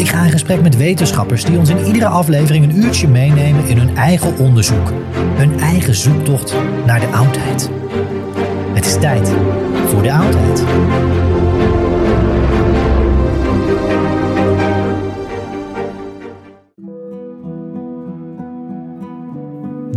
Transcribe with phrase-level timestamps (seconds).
[0.00, 3.78] Ik ga in gesprek met wetenschappers die ons in iedere aflevering een uurtje meenemen in
[3.78, 4.92] hun eigen onderzoek.
[5.14, 6.54] Hun eigen zoektocht
[6.86, 7.70] naar de oudheid.
[8.72, 9.28] Het is tijd
[9.86, 10.64] voor de oudheid.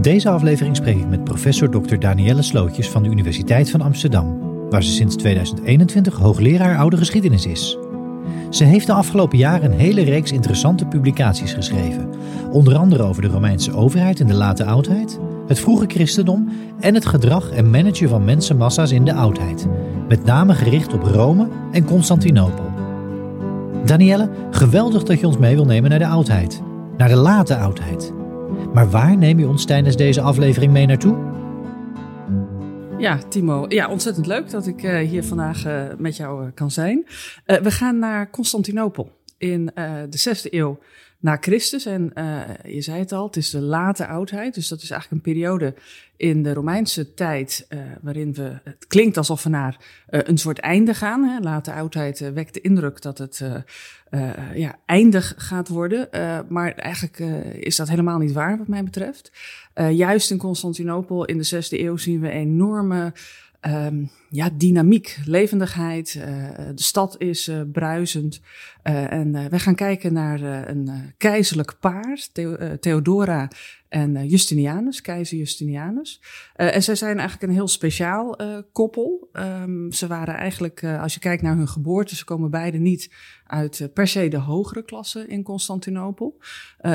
[0.01, 1.95] Deze aflevering spreek ik met professor Dr.
[1.95, 4.39] Danielle Slootjes van de Universiteit van Amsterdam,
[4.69, 7.77] waar ze sinds 2021 hoogleraar oude geschiedenis is.
[8.49, 12.09] Ze heeft de afgelopen jaren een hele reeks interessante publicaties geschreven,
[12.51, 17.05] onder andere over de Romeinse overheid in de late oudheid, het vroege christendom en het
[17.05, 19.67] gedrag en managen van mensenmassa's in de oudheid,
[20.07, 22.71] met name gericht op Rome en Constantinopel.
[23.85, 26.61] Danielle, geweldig dat je ons mee wil nemen naar de oudheid,
[26.97, 28.13] naar de late oudheid.
[28.73, 31.32] Maar waar neem je ons tijdens deze aflevering mee naartoe?
[33.03, 33.65] Ja, Timo.
[33.67, 37.05] Ja, ontzettend leuk dat ik uh, hier vandaag uh, met jou uh, kan zijn.
[37.45, 39.71] we gaan naar Constantinopel in
[40.09, 40.79] de zesde eeuw
[41.19, 41.85] na Christus.
[41.85, 42.11] En
[42.63, 44.53] je zei het al, het is de late oudheid.
[44.53, 45.73] Dus dat is eigenlijk een periode
[46.17, 47.67] in de Romeinse tijd
[48.01, 49.77] waarin we, het klinkt alsof we naar
[50.07, 51.23] een soort einde gaan.
[51.23, 51.39] Hè.
[51.39, 53.43] Late oudheid wekt de indruk dat het
[54.53, 56.07] ja, eindig gaat worden.
[56.47, 57.19] maar eigenlijk
[57.59, 59.31] is dat helemaal niet waar wat mij betreft.
[59.75, 63.13] Uh, juist in Constantinopel in de zesde eeuw zien we enorme
[63.67, 66.15] um, ja, dynamiek, levendigheid.
[66.17, 66.23] Uh,
[66.75, 68.41] de stad is uh, bruisend.
[68.83, 73.47] en we gaan kijken naar een keizerlijk paar, Theo Theodora
[73.89, 76.21] en Justinianus, keizer Justinianus.
[76.55, 78.37] en zij zijn eigenlijk een heel speciaal
[78.71, 79.29] koppel.
[79.33, 83.11] Um, ze waren eigenlijk, als je kijkt naar hun geboorte, ze komen beide niet
[83.45, 86.37] uit per se de hogere klasse in Constantinopel.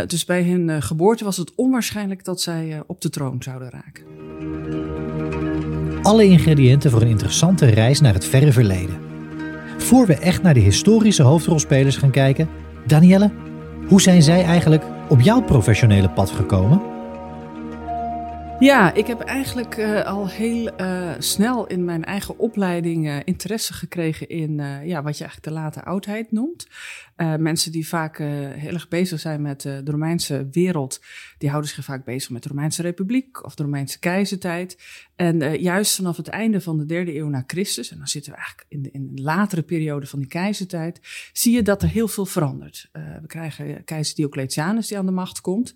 [0.06, 5.87] Dus bij hun geboorte was het onwaarschijnlijk dat zij op de troon zouden raken.
[6.02, 9.00] Alle ingrediënten voor een interessante reis naar het verre verleden.
[9.78, 12.48] Voor we echt naar de historische hoofdrolspelers gaan kijken,
[12.86, 13.30] Danielle,
[13.88, 16.82] hoe zijn zij eigenlijk op jouw professionele pad gekomen?
[18.58, 23.72] Ja, ik heb eigenlijk uh, al heel uh, snel in mijn eigen opleiding uh, interesse
[23.72, 26.66] gekregen in ja, wat je eigenlijk de late oudheid noemt.
[27.38, 31.00] Mensen die vaak heel erg bezig zijn met de Romeinse wereld,
[31.38, 34.78] die houden zich vaak bezig met de Romeinse Republiek of de Romeinse keizertijd.
[35.16, 38.38] En juist vanaf het einde van de derde eeuw na Christus, en dan zitten we
[38.38, 41.00] eigenlijk in de, in latere periode van die keizertijd,
[41.32, 42.88] zie je dat er heel veel verandert.
[42.92, 45.74] we krijgen keizer Diocletianus die aan de macht komt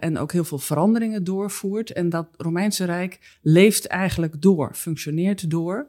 [0.00, 1.92] en ook heel veel veranderingen doorvoert.
[1.92, 5.88] En dat Romeinse Rijk leeft eigenlijk door, functioneert door.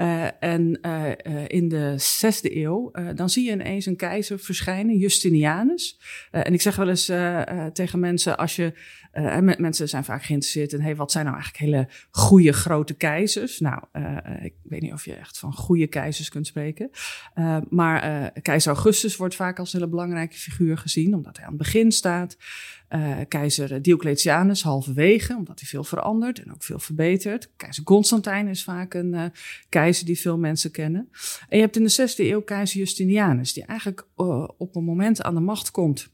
[0.00, 4.96] Uh, en uh, uh, in de zesde eeuw, dan zie je ineens een keizer verschijnen,
[4.96, 6.00] Justinianus.
[6.30, 7.12] en ik zeg wel eens
[7.72, 8.72] tegen mensen, als je
[9.58, 13.60] mensen zijn vaak geïnteresseerd in, hey, wat zijn nou eigenlijk hele goede grote keizers?
[13.60, 13.82] Nou,
[14.42, 16.90] ik weet niet of je echt van goede keizers kunt spreken.
[17.68, 21.62] Maar keizer Augustus wordt vaak als een hele belangrijke figuur gezien, omdat hij aan het
[21.62, 22.36] begin staat.
[23.28, 27.50] Keizer Diocletianus halverwege, omdat hij veel verandert en ook veel verbetert.
[27.56, 29.32] Keizer Constantijn is vaak een
[29.68, 31.08] keizer die veel mensen kennen.
[31.48, 34.06] En je hebt in de zesde eeuw keizer Justinianus, die eigenlijk
[34.58, 36.08] op een moment aan de macht komt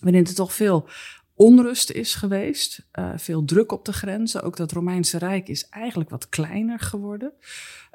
[0.00, 0.88] waarin er toch veel
[1.34, 4.42] onrust is geweest, uh, veel druk op de grenzen.
[4.42, 7.32] Ook dat Romeinse Rijk is eigenlijk wat kleiner geworden.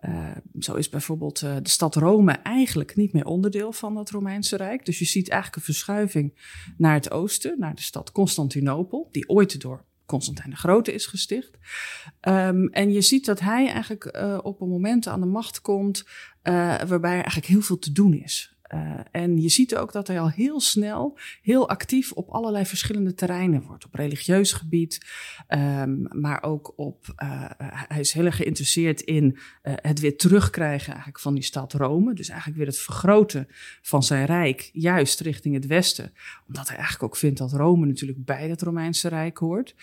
[0.06, 4.58] Uh, zo is bijvoorbeeld uh, de stad Rome eigenlijk niet meer onderdeel van dat Romeinse
[4.58, 4.86] Rijk.
[4.86, 6.34] Dus je ziet eigenlijk een verschuiving
[6.78, 11.58] naar het oosten, naar de stad Constantinopel, die ooit door Constantijn de Grote is gesticht.
[12.28, 16.06] Um, en je ziet dat hij eigenlijk op een moment aan de macht komt
[16.42, 18.59] waarbij er eigenlijk heel veel te doen is.
[18.74, 23.14] Uh, en je ziet ook dat hij al heel snel heel actief op allerlei verschillende
[23.14, 23.86] terreinen wordt.
[23.86, 25.06] Op religieus gebied,
[25.48, 27.14] um, maar ook op.
[27.24, 27.46] Uh,
[27.88, 32.14] hij is heel erg geïnteresseerd in het weer terugkrijgen eigenlijk van die stad Rome.
[32.14, 33.48] Dus eigenlijk weer het vergroten
[33.82, 36.14] van zijn rijk, juist richting het westen.
[36.48, 39.76] Omdat hij eigenlijk ook vindt dat Rome natuurlijk bij het Romeinse Rijk hoort.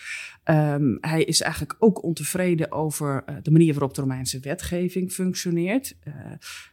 [0.45, 5.97] Um, hij is eigenlijk ook ontevreden over de manier waarop de Romeinse wetgeving functioneert.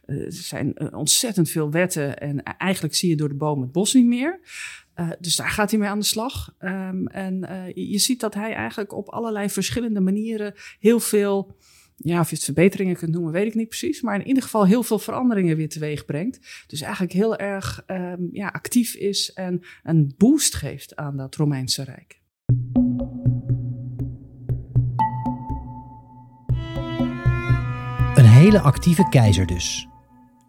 [0.05, 4.05] er zijn ontzettend veel wetten en eigenlijk zie je door de boom het bos niet
[4.05, 4.39] meer.
[4.95, 6.55] Uh, dus daar gaat hij mee aan de slag.
[6.59, 11.57] Um, en uh, je ziet dat hij eigenlijk op allerlei verschillende manieren heel veel,
[11.95, 14.01] ja, of je het verbeteringen kunt noemen, weet ik niet precies.
[14.01, 16.65] Maar in ieder geval heel veel veranderingen weer teweeg brengt.
[16.67, 21.83] Dus eigenlijk heel erg um, ja, actief is en een boost geeft aan dat Romeinse
[21.83, 22.21] Rijk.
[28.15, 29.87] Een hele actieve keizer dus.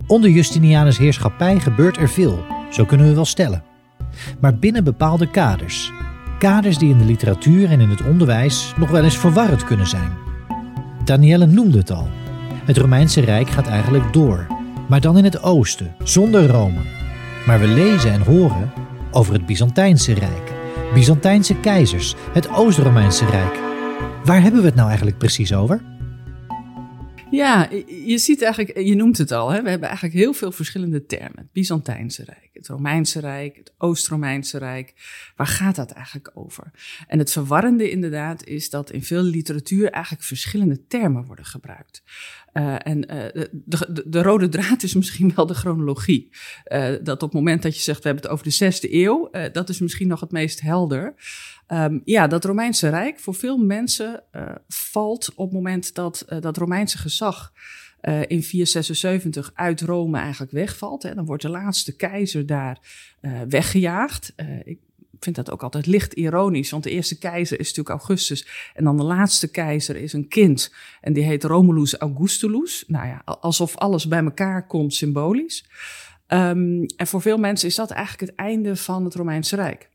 [0.06, 3.62] Onder Justinianus' heerschappij gebeurt er veel, zo kunnen we wel stellen.
[4.40, 5.92] Maar binnen bepaalde kaders.
[6.38, 10.12] Kaders die in de literatuur en in het onderwijs nog wel eens verwarrend kunnen zijn.
[11.04, 12.08] Danielle noemde het al.
[12.64, 14.46] Het Romeinse Rijk gaat eigenlijk door,
[14.88, 16.80] maar dan in het oosten, zonder Rome.
[17.46, 18.72] Maar we lezen en horen
[19.10, 20.52] over het Byzantijnse Rijk,
[20.94, 23.58] Byzantijnse keizers, het Oost-Romeinse Rijk.
[24.24, 25.95] Waar hebben we het nou eigenlijk precies over?
[27.30, 29.62] Ja, je ziet eigenlijk, je noemt het al, hè?
[29.62, 31.36] we hebben eigenlijk heel veel verschillende termen.
[31.36, 34.94] Het Byzantijnse Rijk, het Romeinse Rijk, het Oost-Romeinse Rijk.
[35.36, 36.70] Waar gaat dat eigenlijk over?
[37.06, 42.02] En het verwarrende inderdaad is dat in veel literatuur eigenlijk verschillende termen worden gebruikt.
[42.52, 46.28] Uh, en uh, de, de, de, rode draad is misschien wel de chronologie.
[46.72, 49.30] Uh, dat op het moment dat je zegt, we hebben het over de zesde eeuw,
[49.52, 51.14] dat is misschien nog het meest helder.
[51.68, 54.22] Um, ja, dat Romeinse Rijk voor veel mensen
[54.68, 57.52] valt op het moment dat dat Romeinse gezag
[58.26, 61.02] in 476 uit Rome eigenlijk wegvalt.
[61.02, 61.14] Hè.
[61.14, 62.78] Dan wordt de laatste keizer daar
[63.48, 64.32] weggejaagd.
[64.64, 64.78] ik
[65.20, 68.70] vind dat ook altijd licht ironisch, want de eerste keizer is natuurlijk Augustus.
[68.74, 70.74] En dan de laatste keizer is een kind.
[71.00, 72.84] En die heet Romulus Augustulus.
[72.86, 75.64] Nou ja, alsof alles bij elkaar komt symbolisch.
[76.28, 79.88] Um, en voor veel mensen is dat eigenlijk het einde van het Romeinse Rijk.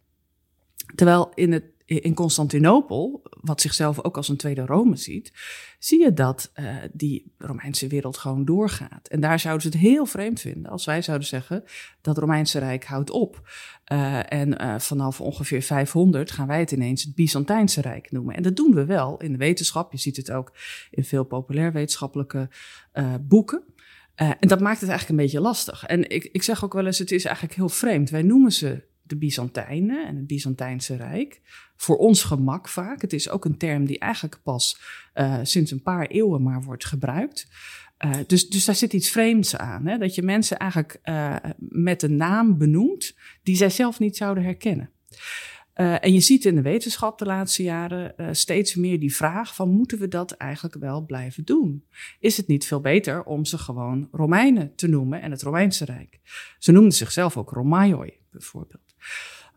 [0.95, 1.63] Terwijl in het
[1.99, 5.33] in Constantinopel, wat zichzelf ook als een tweede Rome ziet,
[5.79, 9.07] zie je dat uh, die Romeinse wereld gewoon doorgaat.
[9.07, 11.63] En daar zouden ze het heel vreemd vinden als wij zouden zeggen
[12.01, 13.49] dat het Romeinse Rijk houdt op.
[13.91, 18.35] Uh, en uh, vanaf ongeveer 500 gaan wij het ineens het Byzantijnse Rijk noemen.
[18.35, 19.91] En dat doen we wel in de wetenschap.
[19.91, 20.51] Je ziet het ook
[20.91, 22.49] in veel populair wetenschappelijke
[23.21, 23.63] boeken.
[24.15, 25.85] en dat maakt het eigenlijk een beetje lastig.
[25.85, 28.09] En ik, ik zeg ook wel eens, het is eigenlijk heel vreemd.
[28.09, 31.41] Wij noemen ze de Byzantijnen en het Byzantijnse Rijk.
[31.75, 33.01] Voor ons gemak vaak.
[33.01, 34.81] Het is ook een term die eigenlijk pas
[35.15, 37.47] uh, sinds een paar eeuwen maar wordt gebruikt.
[38.05, 39.85] Uh, dus, dus daar zit iets vreemds aan.
[39.85, 39.97] Hè?
[39.97, 44.89] Dat je mensen eigenlijk uh, met een naam benoemt die zij zelf niet zouden herkennen.
[45.73, 49.99] En je ziet in de wetenschap de laatste jaren steeds meer die vraag van moeten
[49.99, 51.85] we dat eigenlijk wel blijven doen?
[52.19, 56.19] Is het niet veel beter om ze gewoon Romeinen te noemen en het Romeinse Rijk?
[56.59, 58.90] Ze noemden zichzelf ook Romaioi bijvoorbeeld.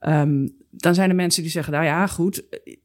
[0.00, 2.42] Um, dan zijn er mensen die zeggen, nou ja, goed,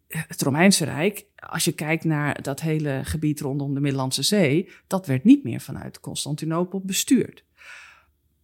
[0.07, 5.05] het Romeinse Rijk, als je kijkt naar dat hele gebied rondom de Middellandse Zee, dat
[5.05, 7.43] werd niet meer vanuit Constantinopel bestuurd.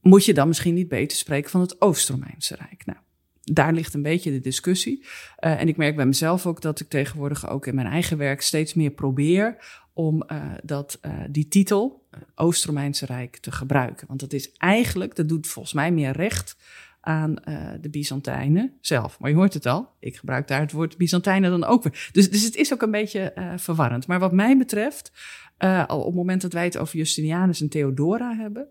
[0.01, 2.85] Moet je dan misschien niet beter spreken van het Oost-Romeinse Rijk?
[2.85, 2.99] Nou,
[3.43, 5.03] daar ligt een beetje de discussie.
[5.03, 8.41] Uh, en ik merk bij mezelf ook dat ik tegenwoordig ook in mijn eigen werk
[8.41, 9.57] steeds meer probeer
[9.93, 14.07] om uh, dat, uh, die titel, Oost-Romeinse Rijk, te gebruiken.
[14.07, 16.57] Want dat is eigenlijk, dat doet volgens mij meer recht
[17.05, 19.19] aan uh, de Byzantijnen zelf.
[19.19, 22.09] Maar je hoort het al, ik gebruik daar het woord Byzantijnen dan ook weer.
[22.11, 24.07] Dus, dus het is ook een beetje uh, verwarrend.
[24.07, 25.11] Maar wat mij betreft,
[25.59, 28.67] uh, al op het moment dat wij het over Justinianus en Theodora hebben,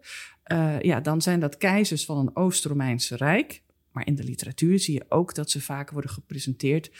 [0.80, 3.62] ja, dan zijn dat keizers van een Oost-Romeinse Rijk.
[3.92, 6.90] Maar in de literatuur zie je ook dat ze vaak worden gepresenteerd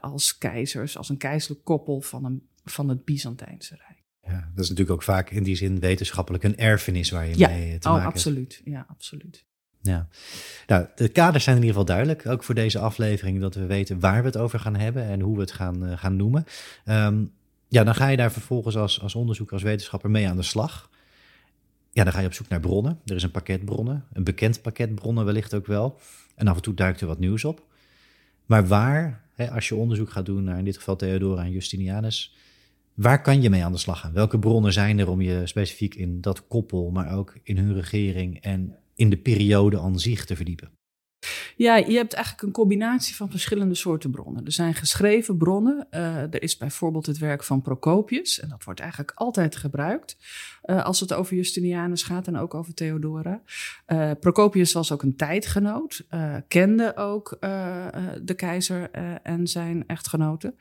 [0.00, 4.02] als keizers, als een keizerlijk koppel van, een, van het Byzantijnse Rijk.
[4.22, 7.78] Ja, dat is natuurlijk ook vaak in die zin wetenschappelijk een erfenis waar je mee
[7.78, 8.60] te oh, maken absoluut.
[8.64, 9.46] Ja, absoluut.
[9.84, 10.08] Ja,
[10.66, 14.00] nou, de kaders zijn in ieder geval duidelijk, ook voor deze aflevering, dat we weten
[14.00, 16.44] waar we het over gaan hebben en hoe we het gaan, uh, gaan noemen.
[16.84, 17.32] Um,
[17.68, 20.90] ja, dan ga je daar vervolgens als, als onderzoeker, als wetenschapper mee aan de slag.
[21.90, 23.00] Ja, dan ga je op zoek naar bronnen.
[23.04, 26.00] Er is een pakket bronnen, een bekend pakket bronnen wellicht ook wel.
[26.34, 27.66] En af en toe duikt er wat nieuws op.
[28.46, 32.36] Maar waar, hè, als je onderzoek gaat doen naar in dit geval Theodora en Justinianus,
[32.94, 34.12] waar kan je mee aan de slag gaan?
[34.12, 38.40] Welke bronnen zijn er om je specifiek in dat koppel, maar ook in hun regering
[38.40, 40.70] en in de periode aan zich te verdiepen?
[41.56, 44.44] Ja, je hebt eigenlijk een combinatie van verschillende soorten bronnen.
[44.44, 45.86] Er zijn geschreven bronnen.
[45.90, 48.40] Uh, er is bijvoorbeeld het werk van Procopius.
[48.40, 50.16] En dat wordt eigenlijk altijd gebruikt
[50.64, 53.42] uh, als het over Justinianus gaat en ook over Theodora.
[53.86, 56.06] Uh, Procopius was ook een tijdgenoot.
[56.48, 57.36] kende ook
[58.22, 58.90] de keizer
[59.22, 60.54] en zijn echtgenoten.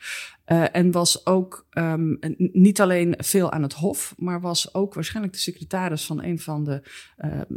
[0.46, 5.42] en was ook um, niet alleen veel aan het hof, maar was ook waarschijnlijk de
[5.42, 6.82] secretaris van een van de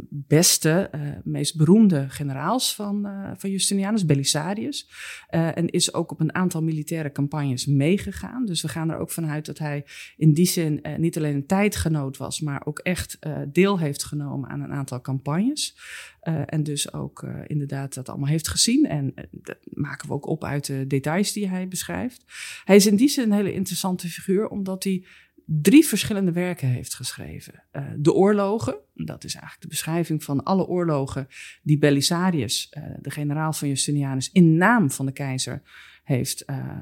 [0.09, 0.89] beste,
[1.23, 4.89] meest beroemde generaals van eh, van Justinianus, Belisarius.
[5.27, 8.45] En is ook op een aantal militaire campagnes meegegaan.
[8.45, 9.85] Dus we gaan er ook vanuit dat hij
[10.17, 14.61] in die zin niet alleen een tijdgenoot was, maar ook echt deel heeft genomen aan
[14.61, 15.77] een aantal campagnes.
[16.45, 18.85] en dus ook inderdaad dat allemaal heeft gezien.
[18.85, 22.23] En dat maken we ook op uit de details die hij beschrijft.
[22.63, 25.05] Hij is in die zin een hele interessante figuur, omdat hij
[25.45, 27.63] drie verschillende werken heeft geschreven.
[27.97, 31.27] De oorlogen, dat is eigenlijk de beschrijving van alle oorlogen
[31.63, 35.61] die Belisarius, de generaal van Justinianus, in naam van de keizer
[36.07, 36.79] heeft uh,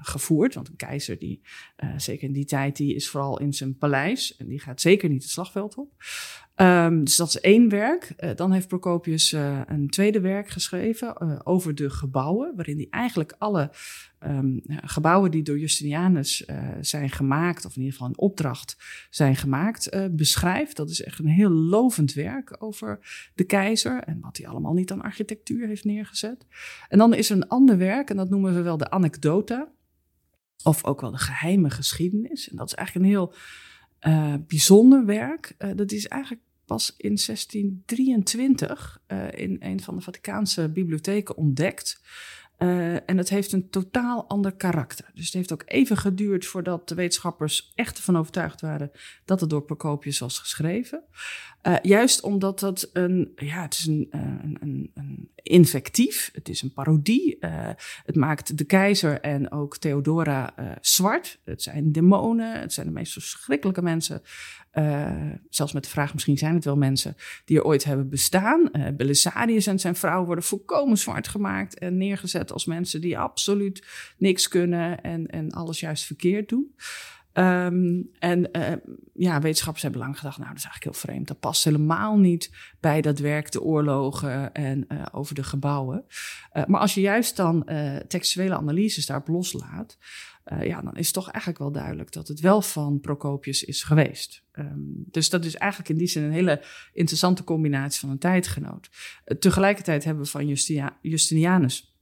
[0.00, 0.54] gevoerd.
[0.54, 1.40] Want een keizer, die,
[1.96, 5.22] zeker in die tijd, die is vooral in zijn paleis en die gaat zeker niet
[5.22, 5.92] het slagveld op.
[6.60, 8.12] Um, dus dat is één werk.
[8.18, 12.86] Uh, dan heeft Procopius uh, een tweede werk geschreven uh, over de gebouwen, waarin hij
[12.90, 13.70] eigenlijk alle
[14.26, 16.44] um, gebouwen die door Justinianus
[16.80, 18.76] zijn gemaakt, of in ieder geval in opdracht
[19.10, 20.76] zijn gemaakt, beschrijft.
[20.76, 22.98] Dat is echt een heel lovend werk over
[23.34, 26.46] de keizer en wat hij allemaal niet aan architectuur heeft neergezet.
[26.88, 29.68] En dan is er een ander werk, en dat noemen we wel de anekdota,
[30.62, 32.50] of ook wel de geheime geschiedenis.
[32.50, 33.34] En dat is eigenlijk een heel
[34.06, 35.54] uh, bijzonder werk.
[35.58, 41.36] Uh, dat is eigenlijk pas in 1623 uh, eh, in een van de Vaticaanse bibliotheken
[41.36, 42.02] ontdekt.
[43.06, 45.10] En het heeft een totaal ander karakter.
[45.14, 48.90] Dus het heeft ook even geduurd voordat de wetenschappers echt ervan overtuigd waren
[49.24, 51.04] dat het door Procopius was geschreven.
[51.66, 56.62] Uh, juist omdat dat een, ja, het is een, een, een, een invectief, het is
[56.62, 57.36] een parodie.
[57.40, 57.68] Uh,
[58.04, 61.38] het maakt de keizer en ook Theodora zwart.
[61.44, 64.22] Het zijn demonen, het zijn de meest verschrikkelijke mensen
[65.48, 68.70] zelfs met de vraag, misschien zijn het wel mensen die er ooit hebben bestaan.
[68.96, 73.86] Belisarius en zijn vrouw worden volkomen zwart gemaakt en neergezet als mensen die absoluut
[74.18, 76.74] niks kunnen en, en alles juist verkeerd doen.
[77.38, 78.72] Um, en uh,
[79.14, 81.28] ja, wetenschappers hebben lang gedacht, nou, dat is eigenlijk heel vreemd.
[81.28, 82.50] Dat past helemaal niet
[82.80, 86.04] bij dat werk, de oorlogen en uh, over de gebouwen.
[86.52, 87.68] Uh, maar als je juist dan
[88.08, 89.98] textuele analyses daarop loslaat,
[90.60, 94.44] ja, dan is toch eigenlijk wel duidelijk dat het wel van Procopius is geweest.
[94.52, 96.62] Um, dus dat is eigenlijk in die zin een hele
[96.92, 98.90] interessante combinatie van een tijdgenoot.
[99.38, 100.56] Tegelijkertijd hebben we van
[101.00, 101.93] Justinianus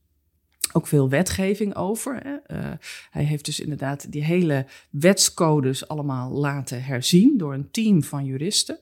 [0.75, 2.19] ook veel wetgeving over.
[2.23, 2.57] Hè.
[2.57, 2.71] Uh,
[3.09, 8.77] hij heeft dus inderdaad die hele wetscodes allemaal laten herzien door een team van juristen.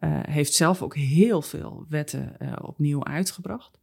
[0.00, 3.78] Uh, heeft zelf ook heel veel wetten uh, opnieuw uitgebracht.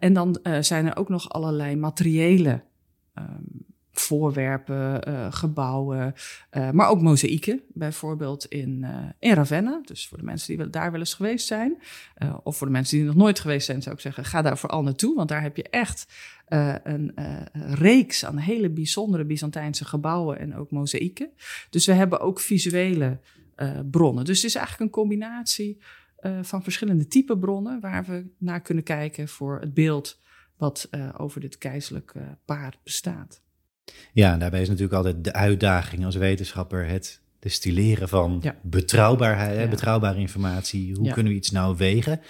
[0.00, 2.62] en dan zijn er ook nog allerlei materiële
[3.14, 6.14] um, voorwerpen, uh, gebouwen,
[6.52, 9.80] uh, maar ook mozaïeken, bijvoorbeeld in, uh, in Ravenna.
[9.84, 11.82] Dus voor de mensen die daar wel eens geweest zijn,
[12.42, 14.82] of voor de mensen die nog nooit geweest zijn, zou ik zeggen, ga daar vooral
[14.82, 16.06] naartoe, want daar heb je echt
[16.82, 17.14] een
[17.54, 21.30] reeks aan hele bijzondere Byzantijnse gebouwen en ook mozaïeken.
[21.70, 23.20] Dus we hebben ook visuele
[23.90, 24.24] bronnen.
[24.24, 25.78] Dus het is eigenlijk een combinatie
[26.42, 30.20] van verschillende type bronnen waar we naar kunnen kijken voor het beeld
[30.56, 32.12] wat over dit keizerlijk
[32.44, 33.42] paar bestaat.
[34.12, 38.56] Ja, daarbij is natuurlijk altijd de uitdaging als wetenschapper het destilleren van ja.
[38.62, 39.68] betrouwbaarheid, ja.
[39.68, 40.94] betrouwbare informatie.
[40.94, 41.12] Hoe ja.
[41.12, 42.20] kunnen we iets nou wegen?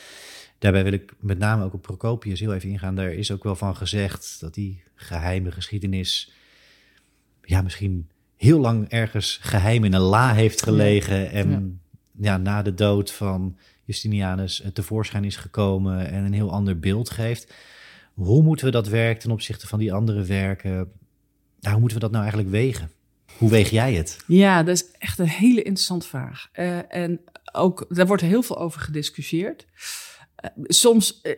[0.58, 2.94] Daarbij wil ik met name ook op Procopius heel even ingaan.
[2.94, 6.32] Daar is ook wel van gezegd dat die geheime geschiedenis,
[7.42, 11.30] ja, misschien heel lang ergens geheim in een la heeft gelegen.
[11.30, 11.80] En
[12.20, 12.36] ja.
[12.36, 17.54] na de dood van Justinianus tevoorschijn is gekomen en een heel ander beeld geeft.
[18.14, 20.92] Hoe moeten we dat werk ten opzichte van die andere werken
[21.60, 22.90] nou, hoe moeten we dat nou eigenlijk wegen?
[23.38, 24.18] Hoe weeg jij het?
[24.26, 26.48] Ja, dat is echt een hele interessante vraag.
[26.54, 27.20] Uh, en
[27.52, 29.66] ook, daar wordt heel veel over gediscussieerd.
[30.44, 31.32] Uh, soms uh,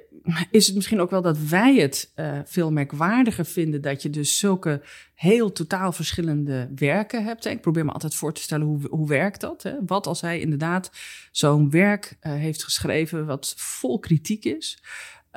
[0.50, 2.12] is het misschien ook wel dat wij het
[2.45, 4.83] veel merkwaardiger vinden dat je dus zulke
[5.14, 7.45] heel totaal verschillende werken hebt.
[7.45, 9.62] Ik probeer me altijd voor te stellen hoe, hoe werkt dat?
[9.62, 9.73] Hè?
[9.87, 10.91] Wat als hij inderdaad
[11.31, 14.83] zo'n werk heeft geschreven wat vol kritiek is?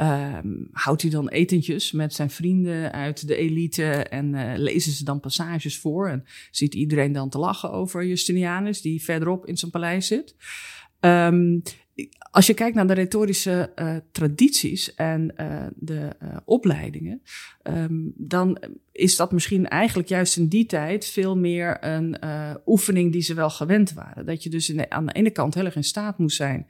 [0.02, 5.04] Um, houdt hij dan etentjes met zijn vrienden uit de elite en uh, lezen ze
[5.04, 9.72] dan passages voor en ziet iedereen dan te lachen over Justinianus die verderop in zijn
[9.72, 10.36] paleis zit?
[11.00, 11.62] Um,
[12.32, 16.10] als je kijkt naar de retorische uh, tradities en uh, de
[16.46, 17.22] opleidingen,
[17.64, 18.60] um, dan
[18.92, 22.18] is dat misschien eigenlijk juist in die tijd veel meer een
[22.66, 24.26] oefening die ze wel gewend waren.
[24.26, 26.68] Dat je dus aan de ene kant heel erg in staat moest zijn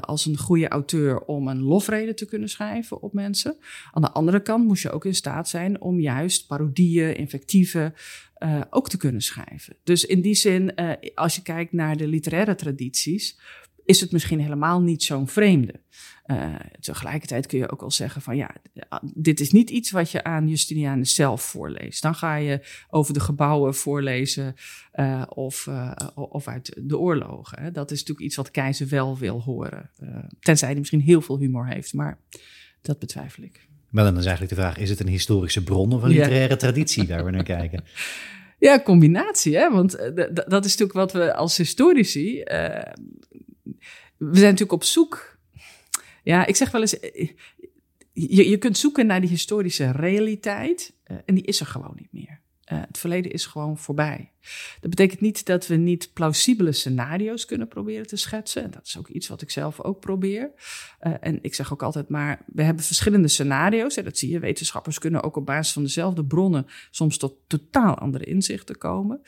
[0.00, 3.56] als een goede auteur om een lofrede te kunnen schrijven op mensen.
[3.92, 7.94] Aan de andere kant moest je ook in staat zijn om juist parodieën, invectieven
[8.70, 9.76] ook te kunnen schrijven.
[9.84, 10.74] Dus in die zin,
[11.14, 13.38] als je kijkt naar de literaire tradities
[13.84, 15.80] is het misschien helemaal niet zo'n vreemde.
[16.26, 18.54] Uh, tegelijkertijd kun je ook wel zeggen van ja,
[19.14, 22.02] dit is niet iets wat je aan Justinianus zelf voorleest.
[22.02, 22.60] Dan ga je
[22.90, 24.54] over de gebouwen voorlezen
[24.94, 27.62] uh, of, uh, of uit de oorlogen.
[27.62, 27.70] Hè.
[27.70, 29.90] Dat is natuurlijk iets wat keizer wel wil horen.
[30.40, 32.18] tenzij hij misschien heel veel humor heeft, maar
[32.82, 33.68] dat betwijfel ik.
[33.90, 37.08] Maar dan is eigenlijk de vraag, is het een historische bron of een literaire traditie
[37.08, 37.84] waar we naar kijken?
[38.58, 39.70] Ja, combinatie, hè?
[39.70, 39.90] want
[40.46, 42.42] dat is natuurlijk wat we als historici
[44.16, 45.38] we zijn natuurlijk op zoek.
[46.22, 47.00] Ja, ik zeg wel eens.
[47.00, 47.28] Eh,
[48.12, 50.94] je, je kunt zoeken naar die historische realiteit.
[51.06, 52.40] Uh, en die is er gewoon niet meer.
[52.72, 54.32] Uh, het verleden is gewoon voorbij.
[54.80, 58.62] Dat betekent niet dat we niet plausibele scenario's kunnen proberen te schetsen.
[58.62, 60.50] En dat is ook iets wat ik zelf ook probeer.
[61.02, 63.96] Uh, en ik zeg ook altijd maar, we hebben verschillende scenario's.
[63.96, 67.94] En dat zie je, wetenschappers kunnen ook op basis van dezelfde bronnen soms tot totaal
[67.94, 69.20] andere inzichten komen.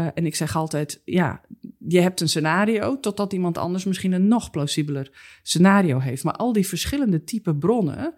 [0.00, 1.40] Uh, en ik zeg altijd, ja,
[1.78, 5.10] je hebt een scenario totdat iemand anders misschien een nog plausibeler
[5.42, 6.24] scenario heeft.
[6.24, 8.14] Maar al die verschillende type bronnen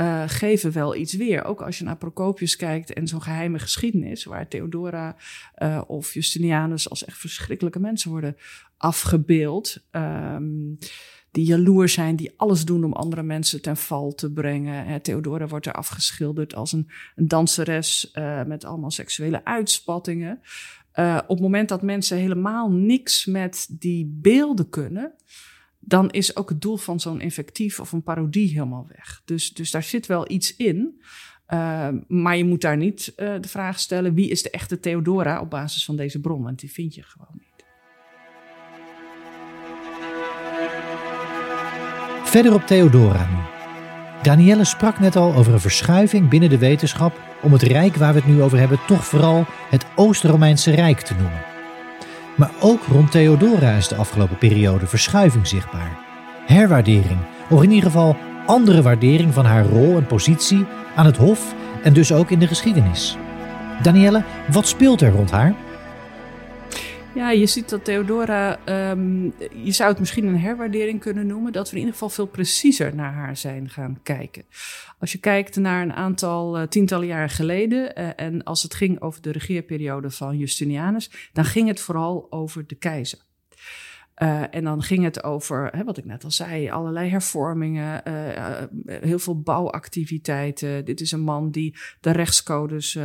[0.00, 1.44] uh, geven wel iets weer.
[1.44, 5.16] Ook als je naar Procopius kijkt en zo'n geheime geschiedenis, waar Theodora
[5.58, 8.36] uh, of Justinianus als echt verschrikkelijke mensen worden
[8.76, 9.84] afgebeeld.
[9.90, 10.78] Um,
[11.30, 15.02] die jaloers zijn, die alles doen om andere mensen ten val te brengen.
[15.02, 20.40] Theodora wordt er afgeschilderd als een, danseres uh, met allemaal seksuele uitspattingen.
[20.96, 25.12] Op het moment dat mensen helemaal niks met die beelden kunnen,
[25.88, 29.22] dan is ook het doel van zo'n infectief of een parodie helemaal weg.
[29.24, 31.00] Dus, dus daar zit wel iets in.
[31.48, 35.40] Uh, maar je moet daar niet uh, de vraag stellen: wie is de echte Theodora
[35.40, 36.42] op basis van deze bron?
[36.42, 37.64] Want die vind je gewoon niet.
[42.24, 43.54] Verder op Theodora nu.
[44.22, 48.18] Danielle sprak net al over een verschuiving binnen de wetenschap om het rijk waar we
[48.18, 51.55] het nu over hebben toch vooral het Oost-Romeinse Rijk te noemen.
[52.36, 55.98] Maar ook rond Theodora is de afgelopen periode verschuiving zichtbaar.
[56.46, 57.18] Herwaardering,
[57.50, 60.64] of in ieder geval andere waardering van haar rol en positie
[60.96, 63.16] aan het hof en dus ook in de geschiedenis.
[63.82, 65.54] Danielle, wat speelt er rond haar?
[67.16, 68.58] Ja, je ziet dat Theodora,
[68.90, 72.26] um, je zou het misschien een herwaardering kunnen noemen, dat we in ieder geval veel
[72.26, 74.44] preciezer naar haar zijn gaan kijken.
[74.98, 79.00] Als je kijkt naar een aantal uh, tientallen jaren geleden, uh, en als het ging
[79.00, 83.18] over de regeerperiode van Justinianus, dan ging het vooral over de keizer.
[84.22, 88.02] Uh, en dan ging het over, hè, wat ik net al zei, allerlei hervormingen,
[88.86, 90.84] heel veel bouwactiviteiten.
[90.84, 92.98] Dit is een man die de rechtscodes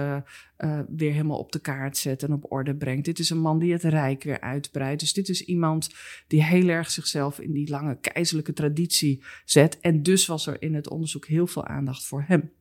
[0.89, 3.05] weer helemaal op de kaart zet en op orde brengt.
[3.05, 4.99] Dit is een man die het rijk weer uitbreidt.
[4.99, 5.89] Dus dit is iemand
[6.27, 9.79] die heel erg zichzelf in die lange keizerlijke traditie zet.
[9.79, 12.51] En dus was er in het onderzoek heel veel aandacht voor hem.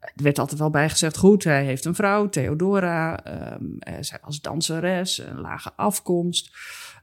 [0.00, 3.26] Er werd altijd wel bijgezegd, goed, hij heeft een vrouw, Theodora.
[3.54, 6.56] Um, zij was danseres, een lage afkomst.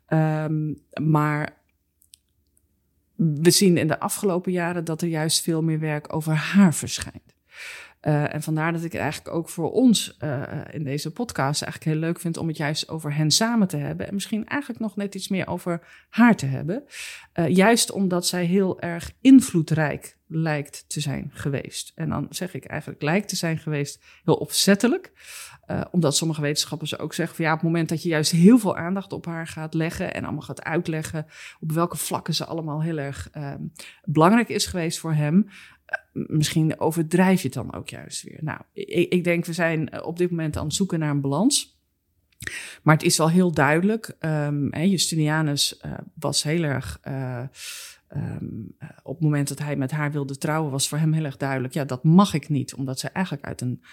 [0.07, 1.63] Um, maar
[3.15, 7.34] we zien in de afgelopen jaren dat er juist veel meer werk over haar verschijnt.
[8.07, 10.41] Uh, en vandaar dat ik het eigenlijk ook voor ons uh,
[10.71, 14.07] in deze podcast eigenlijk heel leuk vind om het juist over hen samen te hebben.
[14.07, 16.83] En misschien eigenlijk nog net iets meer over haar te hebben.
[17.33, 21.91] Uh, juist omdat zij heel erg invloedrijk lijkt te zijn geweest.
[21.95, 25.11] En dan zeg ik eigenlijk lijkt te zijn geweest heel opzettelijk.
[25.91, 28.77] Omdat sommige wetenschappers ook zeggen van ja, op het moment dat je juist heel veel
[28.77, 31.25] aandacht op haar gaat leggen en allemaal gaat uitleggen
[31.59, 33.53] op welke vlakken ze allemaal heel erg uh,
[34.03, 35.47] belangrijk is geweest voor hem,
[36.15, 38.39] misschien overdrijf je het dan ook juist weer.
[38.41, 41.79] Nou, ik, ik denk we zijn op dit moment aan het zoeken naar een balans.
[42.83, 44.15] Maar het is wel heel duidelijk.
[44.19, 45.81] Um, Justinianus
[46.19, 46.99] was heel erg
[48.15, 51.37] Um, op het moment dat hij met haar wilde trouwen, was voor hem heel erg
[51.37, 53.83] duidelijk: ja, dat mag ik niet, omdat zij eigenlijk uit een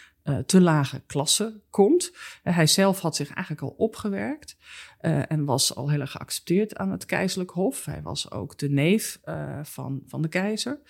[0.47, 2.13] te lage klasse komt.
[2.43, 4.57] hij zelf had zich eigenlijk al opgewerkt
[5.01, 7.85] en was al heel erg geaccepteerd aan het keizerlijk hof.
[7.85, 9.21] Hij was ook de neef
[9.63, 10.81] van, van de keizer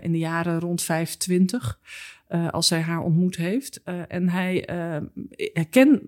[0.00, 1.80] in de jaren rond 25.
[2.28, 3.80] Uh, als hij haar ontmoet heeft.
[3.84, 4.68] Uh, en hij
[5.54, 5.64] uh,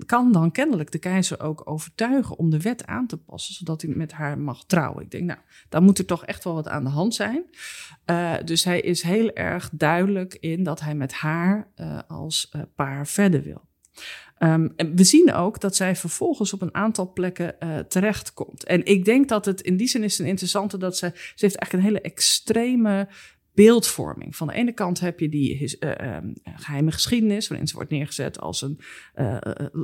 [0.07, 3.91] kan dan kennelijk de keizer ook overtuigen om de wet aan te passen, zodat hij
[3.91, 5.03] met haar mag trouwen.
[5.03, 7.45] Ik denk, nou, dan moet er toch echt wel wat aan de hand zijn.
[8.45, 11.69] dus hij is heel erg duidelijk in dat hij met haar
[12.07, 13.67] als paar verder wil.
[14.39, 18.65] Um, en we zien ook dat zij vervolgens op een aantal plekken uh, terechtkomt.
[18.65, 21.57] En ik denk dat het in die zin is een interessante dat ze, ze heeft
[21.57, 23.09] eigenlijk een hele extreme
[23.65, 24.37] beeldvorming.
[24.37, 26.17] Van de ene kant heb je die uh,
[26.55, 28.81] geheime geschiedenis, waarin ze wordt neergezet als een
[29.17, 29.37] uh,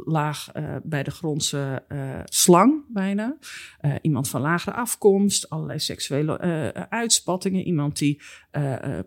[0.04, 1.84] laag bij de grondse
[2.24, 3.37] slang, bijna.
[4.02, 6.38] iemand van lagere afkomst, allerlei seksuele
[6.88, 7.66] uitspattingen.
[7.66, 8.20] Iemand die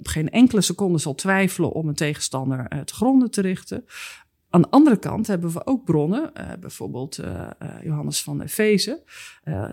[0.01, 3.85] geen enkele seconde zal twijfelen om een tegenstander te gronden te richten.
[4.49, 9.03] Aan de andere kant hebben we ook bronnen, uh, bijvoorbeeld uh, uh, Johannes van Efeze.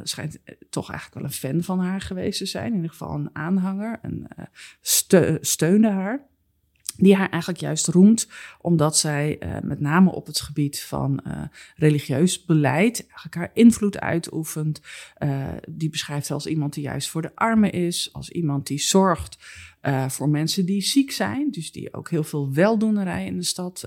[0.02, 0.38] schijnt
[0.70, 3.98] toch eigenlijk wel een fan van haar geweest te zijn, in ieder geval een aanhanger
[4.02, 4.26] en
[4.80, 6.26] ste steunde haar
[6.96, 8.28] die haar eigenlijk juist roemt,
[8.60, 11.42] omdat zij uh, met name op het gebied van uh,
[11.76, 14.80] religieus beleid eigenlijk haar invloed uitoefent.
[15.18, 18.80] Uh, die beschrijft ze als iemand die juist voor de armen is, als iemand die
[18.80, 19.38] zorgt
[20.08, 23.84] voor mensen die ziek zijn, dus die ook heel veel weldoenerij in de stad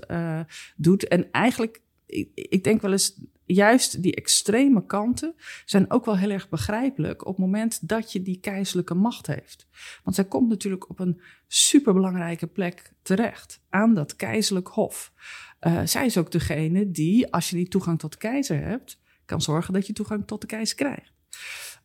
[0.76, 1.08] doet.
[1.08, 3.20] En eigenlijk, ik, ik denk wel eens,
[3.54, 5.34] juist die extreme kanten
[5.64, 9.66] zijn ook wel heel erg begrijpelijk op het moment dat je die keizerlijke macht heeft.
[10.04, 15.12] Want zij komt natuurlijk op een superbelangrijke plek terecht, aan dat keizerlijk hof.
[15.60, 19.42] Uh, zij is ook degene die, als je die toegang tot de keizer hebt, kan
[19.42, 21.12] zorgen dat je toegang tot de keizer krijgt.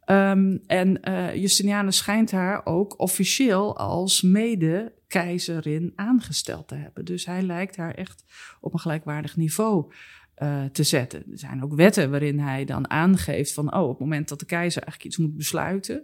[0.06, 7.06] Um, en uh, Justinianus schijnt haar ook officieel als mede-keizerin aangesteld te hebben.
[7.06, 8.24] Dus hij lijkt haar echt
[8.60, 9.94] op een gelijkwaardig niveau
[10.38, 11.24] uh, te zetten.
[11.32, 14.46] Er zijn ook wetten waarin hij dan aangeeft van, oh, op het moment dat de
[14.46, 16.04] keizer eigenlijk iets moet besluiten,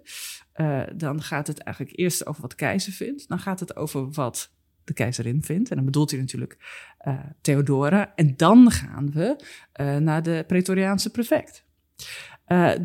[0.55, 4.11] uh, dan gaat het eigenlijk eerst over wat de keizer vindt, dan gaat het over
[4.11, 5.69] wat de keizerin vindt.
[5.69, 6.57] En dan bedoelt hij natuurlijk
[7.41, 8.15] Theodora.
[8.15, 9.43] En dan gaan we
[9.99, 11.67] naar de Pretoriaanse prefect.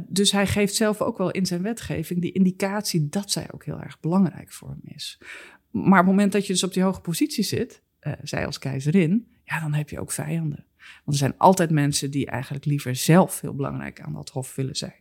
[0.08, 3.80] Dus hij geeft zelf ook wel in zijn wetgeving die indicatie dat zij ook heel
[3.80, 5.18] erg belangrijk voor hem is.
[5.70, 7.82] Maar op het moment dat je dus op die hoge positie zit,
[8.22, 10.66] zij als keizerin, ja, dan heb je ook vijanden.
[10.76, 14.76] Want er zijn altijd mensen die eigenlijk liever zelf heel belangrijk aan dat hof willen
[14.76, 14.94] zijn.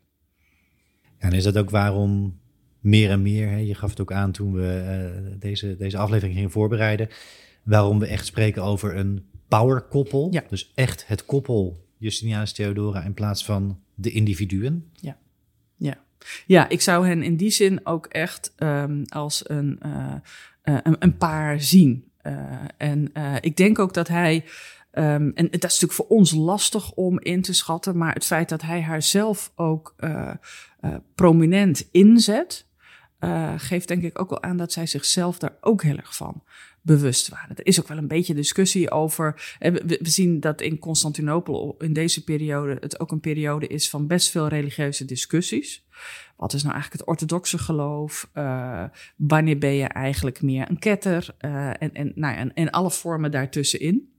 [1.20, 2.40] Ja, en is dat ook waarom
[2.80, 6.36] meer en meer, hè, je gaf het ook aan toen we uh, deze, deze aflevering
[6.36, 7.10] gingen voorbereiden,
[7.64, 10.28] waarom we echt spreken over een powerkoppel.
[10.32, 10.44] Ja.
[10.50, 14.92] Dus echt het koppel Justinianus Theodora in plaats van de individuen.
[14.94, 15.18] Ja,
[15.76, 16.04] ja.
[16.46, 20.14] ja ik zou hen in die zin ook echt um, als een, uh,
[20.64, 22.12] uh, een, een, paar zien.
[22.78, 24.46] en ik denk ook dat hij
[24.96, 28.50] Um, en dat is natuurlijk voor ons lastig om in te schatten, maar het feit
[28.50, 29.96] dat hij haar zelf ook
[31.16, 32.68] prominent inzet,
[33.58, 36.44] geeft denk ik ook wel aan dat zij zichzelf daar ook heel erg van
[36.86, 37.56] bewust waren.
[37.56, 39.56] Er is ook wel een beetje discussie over.
[39.60, 44.08] We, we zien dat in Constantinopel in deze periode het ook een periode is van
[44.08, 45.86] best veel religieuze discussies.
[46.38, 48.30] Wat is nou eigenlijk het orthodoxe geloof?
[48.34, 48.84] Uh,
[49.16, 51.36] wanneer ben je eigenlijk meer een ketter?
[51.40, 54.14] Uh, en, en, nou ja, en, en alle vormen daartussenin.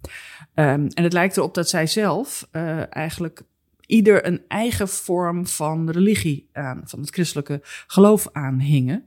[0.55, 2.49] Um, en het lijkt erop dat zij zelf
[2.91, 3.43] eigenlijk
[3.87, 9.05] ieder een eigen vorm van religie aan, van het christelijke geloof aanhingen.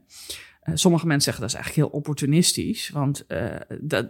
[0.68, 4.08] Uh, sommige mensen zeggen dat is eigenlijk heel opportunistisch, want uh, dat,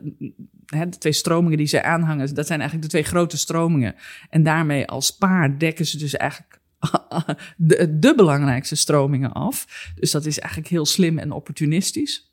[0.67, 3.95] hè, de twee stromingen die zij aanhangen, dat zijn eigenlijk de twee grote stromingen.
[4.31, 6.61] En daarmee als paar dekken ze dus eigenlijk
[7.57, 9.91] de, de belangrijkste stromingen af.
[9.95, 12.33] Dus dat is eigenlijk heel slim en opportunistisch.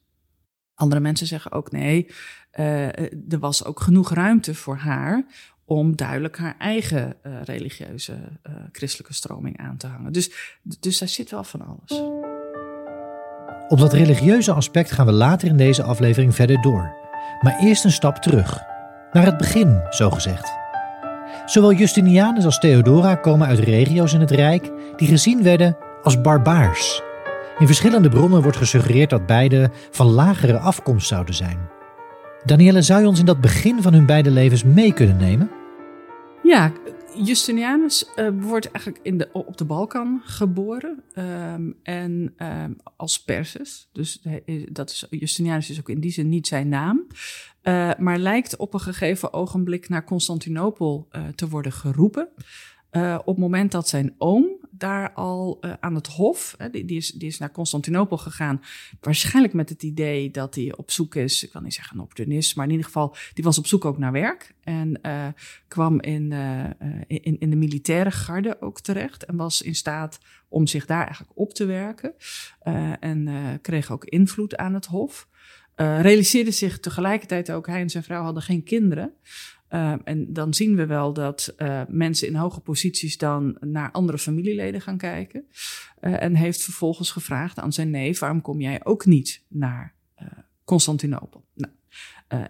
[0.75, 2.07] Andere mensen zeggen ook nee,
[2.59, 2.87] uh,
[3.31, 5.25] er was ook genoeg ruimte voor haar
[5.65, 8.17] om duidelijk haar eigen religieuze
[8.71, 10.13] christelijke stroming aan te hangen.
[10.13, 12.33] Dus, dus daar zit wel van alles.
[13.67, 16.95] Op dat religieuze aspect gaan we later in deze aflevering verder door.
[17.41, 18.63] Maar eerst een stap terug.
[19.11, 20.53] Naar het begin, zo gezegd.
[21.45, 27.01] Zowel Justinianus als Theodora komen uit regio's in het Rijk die gezien werden als barbaars.
[27.59, 31.57] In verschillende bronnen wordt gesuggereerd dat beide van lagere afkomst zouden zijn.
[32.43, 35.51] Danielle, zou je ons in dat begin van hun beide levens mee kunnen nemen?
[36.43, 36.71] Ja,
[37.23, 43.89] Justinianus uh, wordt eigenlijk in de, op de Balkan geboren um, en um, als Perses.
[43.91, 44.21] Dus
[44.71, 47.07] dat is, Justinianus is ook in die zin niet zijn naam.
[47.63, 52.29] Uh, maar lijkt op een gegeven ogenblik naar Constantinopel uh, te worden geroepen.
[53.17, 56.55] op het moment dat zijn oom, daar al uh, aan het Hof.
[56.57, 58.61] Hè, die, die, is, die is naar Constantinopel gegaan.
[58.99, 61.43] Waarschijnlijk met het idee dat hij op zoek is.
[61.43, 63.97] Ik wil niet zeggen een opportunist, maar in ieder geval, die was op zoek ook
[63.97, 64.55] naar werk.
[64.63, 65.27] En uh,
[65.67, 66.63] kwam in, uh,
[67.07, 69.25] in, in de militaire garde ook terecht.
[69.25, 72.13] En was in staat om zich daar eigenlijk op te werken.
[72.99, 75.27] en kreeg ook invloed aan het Hof.
[75.75, 79.13] realiseerde zich tegelijkertijd ook, hij en zijn vrouw hadden geen kinderen.
[79.69, 84.17] Uh, en dan zien we wel dat uh, mensen in hoge posities dan naar andere
[84.17, 85.45] familieleden gaan kijken.
[86.01, 89.93] Uh, en heeft vervolgens gevraagd aan zijn neef: waarom kom jij ook niet naar
[90.63, 91.45] Constantinopel?
[91.53, 91.71] Nou,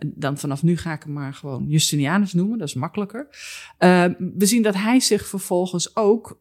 [0.06, 3.28] dan vanaf nu ga ik hem maar gewoon Justinianus noemen, dat is makkelijker.
[4.18, 6.40] we zien dat hij zich vervolgens ook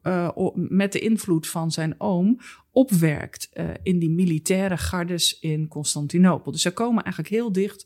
[0.53, 2.39] met de invloed van zijn oom
[2.71, 3.49] opwerkt
[3.83, 6.51] in die militaire gardes in Constantinopel.
[6.51, 7.85] Dus ze komen eigenlijk heel dicht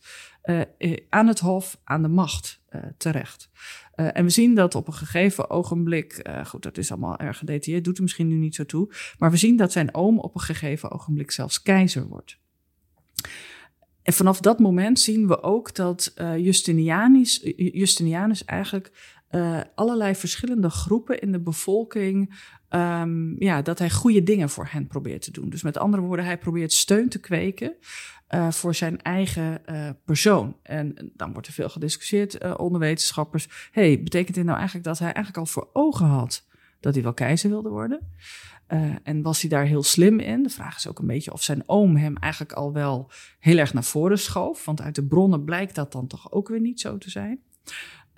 [1.09, 3.49] aan het hof, aan de macht uh, terecht.
[3.95, 7.37] Uh, en we zien dat op een gegeven ogenblik, uh, goed, dat is allemaal erg
[7.37, 10.35] gedetailleerd, doet er misschien nu niet zo toe, maar we zien dat zijn oom op
[10.35, 12.37] een gegeven ogenblik zelfs keizer wordt.
[14.01, 19.17] En vanaf dat moment zien we ook dat Justinianus, Justinianus eigenlijk
[19.75, 22.37] allerlei verschillende groepen in de bevolking
[22.69, 25.49] um, ja, dat hij goede dingen voor hen probeert te doen.
[25.49, 27.75] Dus met andere woorden, hij probeert steun te kweken
[28.29, 30.55] uh, voor zijn eigen uh, persoon.
[30.63, 33.69] En dan wordt er veel gediscussieerd uh, onder wetenschappers.
[33.71, 36.47] hey, betekent dit nou eigenlijk dat hij eigenlijk al voor ogen had
[36.79, 38.17] dat hij wel keizer wilde worden?
[39.03, 40.43] en was hij daar heel slim in?
[40.43, 43.73] De vraag is ook een beetje of zijn oom hem eigenlijk al wel heel erg
[43.73, 44.65] naar voren schoof.
[44.65, 47.39] Want uit de bronnen blijkt dat dan toch ook weer niet zo te zijn.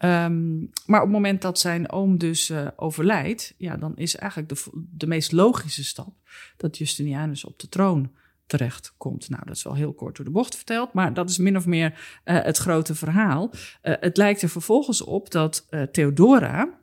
[0.04, 4.86] Um, maar op het moment dat zijn oom dus overlijdt, ja, dan is eigenlijk de,
[4.92, 6.14] de meest logische stap
[6.58, 8.12] dat Justinianus op de troon
[8.52, 9.30] terecht komt.
[9.30, 11.66] Nou, dat is wel heel kort door de bocht verteld, maar dat is min of
[11.66, 13.50] meer uh, het grote verhaal.
[13.52, 16.80] Uh, het lijkt er vervolgens op dat Theodora,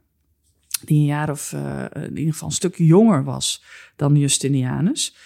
[0.85, 1.53] die een jaar of
[1.93, 3.65] in ieder geval een stuk jonger was
[3.97, 5.17] dan Justinianus,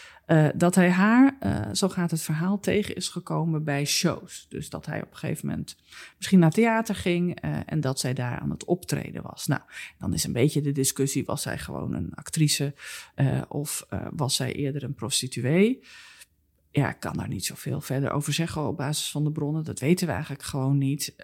[0.55, 1.37] dat hij haar,
[1.73, 4.47] zo gaat het verhaal, tegen is gekomen bij shows.
[4.49, 5.77] Dus dat hij op een gegeven moment
[6.17, 9.47] misschien naar theater ging en dat zij daar aan het optreden was.
[9.47, 9.61] Nou,
[9.99, 12.75] dan is een beetje de discussie: was zij gewoon een actrice
[13.49, 15.83] of was zij eerder een prostituee?
[16.73, 19.65] Ja, ik kan daar niet zoveel verder over zeggen op basis van de bronnen.
[19.65, 21.15] Dat weten we eigenlijk gewoon niet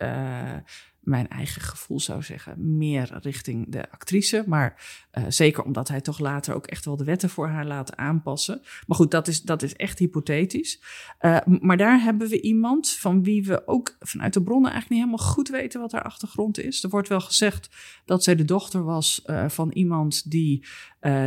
[1.08, 4.44] mijn eigen gevoel zou zeggen, meer richting de actrice.
[4.46, 7.96] Maar uh, zeker omdat hij toch later ook echt wel de wetten voor haar laat
[7.96, 8.60] aanpassen.
[8.86, 10.82] Maar goed, dat is, dat is echt hypothetisch.
[11.20, 15.10] Uh, maar daar hebben we iemand van wie we ook vanuit de bronnen eigenlijk niet
[15.10, 16.82] helemaal goed weten wat haar achtergrond is.
[16.82, 17.70] Er wordt wel gezegd
[18.04, 20.66] dat zij de dochter was uh, van iemand die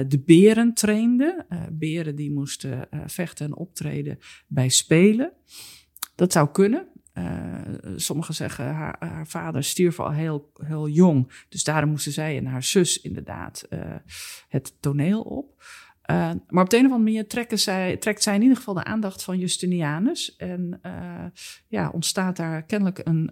[0.08, 1.46] de beren trainde.
[1.72, 5.34] beren die moesten vechten en optreden bij spelen.
[6.15, 6.88] Dat zou kunnen.
[7.13, 7.62] Uh,
[7.95, 11.45] sommigen zeggen haar, haar, vader stierf al heel, heel jong.
[11.50, 13.80] Dus daarom moesten zij en haar zus inderdaad uh,
[14.47, 15.63] het toneel op.
[16.12, 18.84] Uh, maar op de een of andere manier zij, trekt zij in ieder geval de
[18.84, 20.36] aandacht van Justinianus.
[20.36, 20.82] En
[21.67, 23.30] ja, ontstaat daar kennelijk een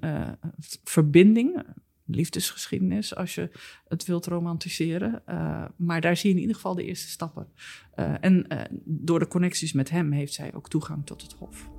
[0.84, 1.64] verbinding,
[2.06, 3.50] liefdesgeschiedenis, als je
[3.88, 5.24] het wilt romantiseren.
[5.78, 7.48] maar daar zie je in ieder geval de eerste stappen.
[8.22, 8.48] en
[8.86, 11.79] door de connecties met hem heeft zij ook toegang tot het hof.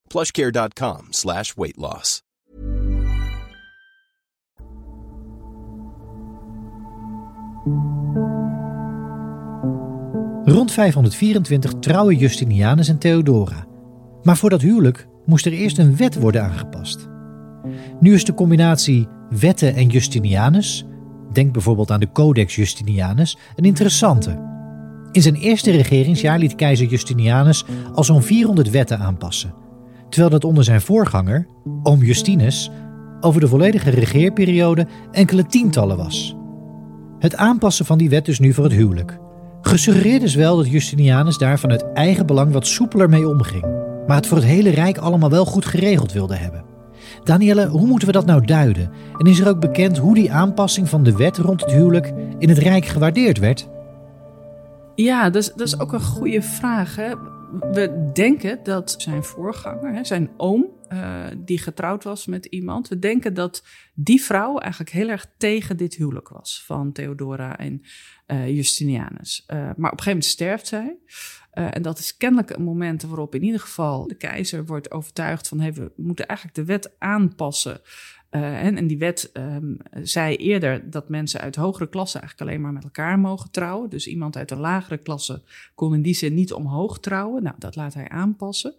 [0.11, 2.21] plushcare.com slash weight loss.
[10.43, 13.65] Rond 524 trouwen Justinianus en Theodora.
[14.23, 17.09] Maar voor dat huwelijk moest er eerst een wet worden aangepast.
[17.99, 20.85] Nu is de combinatie wetten en Justinianus,
[21.33, 24.49] denk bijvoorbeeld aan de Codex Justinianus, een interessante.
[25.11, 29.61] In zijn eerste regeringsjaar liet keizer Justinianus al zo'n 400 wetten aanpassen
[30.11, 31.47] terwijl dat onder zijn voorganger,
[31.83, 32.71] oom Justinus,
[33.21, 36.35] over de volledige regeerperiode enkele tientallen was.
[37.19, 39.19] Het aanpassen van die wet dus nu voor het huwelijk.
[39.61, 43.65] Gesuggereerd is wel dat Justinianus daar vanuit eigen belang wat soepeler mee omging,
[44.07, 46.63] maar het voor het hele Rijk allemaal wel goed geregeld wilde hebben.
[47.23, 48.91] Danielle, hoe moeten we dat nou duiden?
[49.17, 52.49] En is er ook bekend hoe die aanpassing van de wet rond het huwelijk in
[52.49, 53.69] het Rijk gewaardeerd werd?
[54.95, 56.95] Ja, dat is, dat is ook een goede vraag.
[56.95, 57.11] Hè?
[57.59, 63.33] We denken dat zijn voorganger, zijn oom, uh, die getrouwd was met iemand, we denken
[63.33, 67.81] dat die vrouw eigenlijk heel erg tegen dit huwelijk was van Theodora en
[68.27, 69.43] uh, Justinianus.
[69.47, 70.97] Uh, maar op een gegeven moment sterft zij.
[71.51, 75.73] En dat is kennelijk een moment waarop in ieder geval de keizer wordt overtuigd van
[75.73, 77.81] we moeten eigenlijk de wet aanpassen.
[78.31, 82.73] Uh, en, die wet um, zei eerder dat mensen uit hogere klassen eigenlijk alleen maar
[82.73, 83.89] met elkaar mogen trouwen.
[83.89, 85.41] Dus iemand uit een lagere klasse
[85.75, 87.43] kon in die zin niet omhoog trouwen.
[87.43, 88.73] Nou, dat laat hij aanpassen.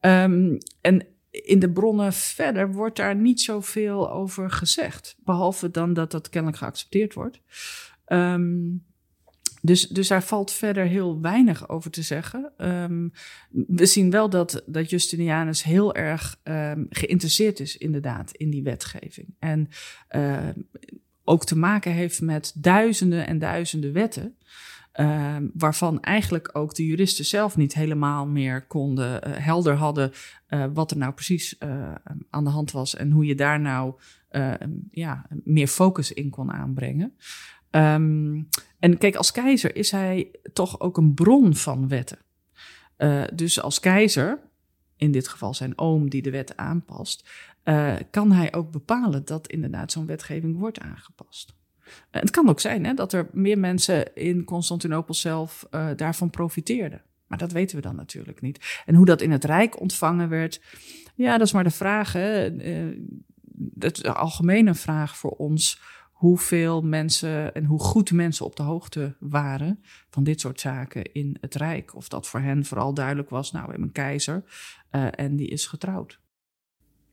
[0.00, 5.16] Um, en in de bronnen verder wordt daar niet zoveel over gezegd.
[5.24, 7.40] Behalve dan dat dat kennelijk geaccepteerd wordt.
[8.06, 8.84] Um,
[9.64, 12.52] dus, dus daar valt verder heel weinig over te zeggen.
[12.56, 13.12] Um,
[13.50, 19.34] we zien wel dat, dat Justinianus heel erg um, geïnteresseerd is, inderdaad, in die wetgeving.
[19.38, 19.68] En
[20.16, 20.48] uh,
[21.24, 24.36] ook te maken heeft met duizenden en duizenden wetten.
[25.54, 30.12] Waarvan eigenlijk ook de juristen zelf niet helemaal meer konden uh, helder hadden
[30.48, 31.56] uh, wat er nou precies
[32.30, 33.94] aan de hand was en hoe je daar nou
[34.90, 37.14] ja, meer focus in kon aanbrengen.
[37.76, 42.18] Um, en kijk, als keizer is hij toch ook een bron van wetten.
[42.98, 44.40] Uh, dus als keizer,
[44.96, 47.28] in dit geval zijn oom die de wet aanpast,
[47.64, 51.54] uh, kan hij ook bepalen dat inderdaad zo'n wetgeving wordt aangepast.
[51.84, 57.02] Uh, het kan ook zijn hè, dat er meer mensen in Constantinopel zelf daarvan profiteerden.
[57.26, 58.82] Maar dat weten we dan natuurlijk niet.
[58.86, 60.60] En hoe dat in het Rijk ontvangen werd,
[61.14, 62.12] ja, dat is maar de vraag.
[62.12, 62.50] Hè.
[63.54, 65.80] dat is een algemene vraag voor ons
[66.14, 71.36] hoeveel mensen en hoe goed mensen op de hoogte waren van dit soort zaken in
[71.40, 71.94] het Rijk.
[71.94, 74.44] Of dat voor hen vooral duidelijk was, nou, we hebben een keizer
[74.92, 76.20] uh, en die is getrouwd.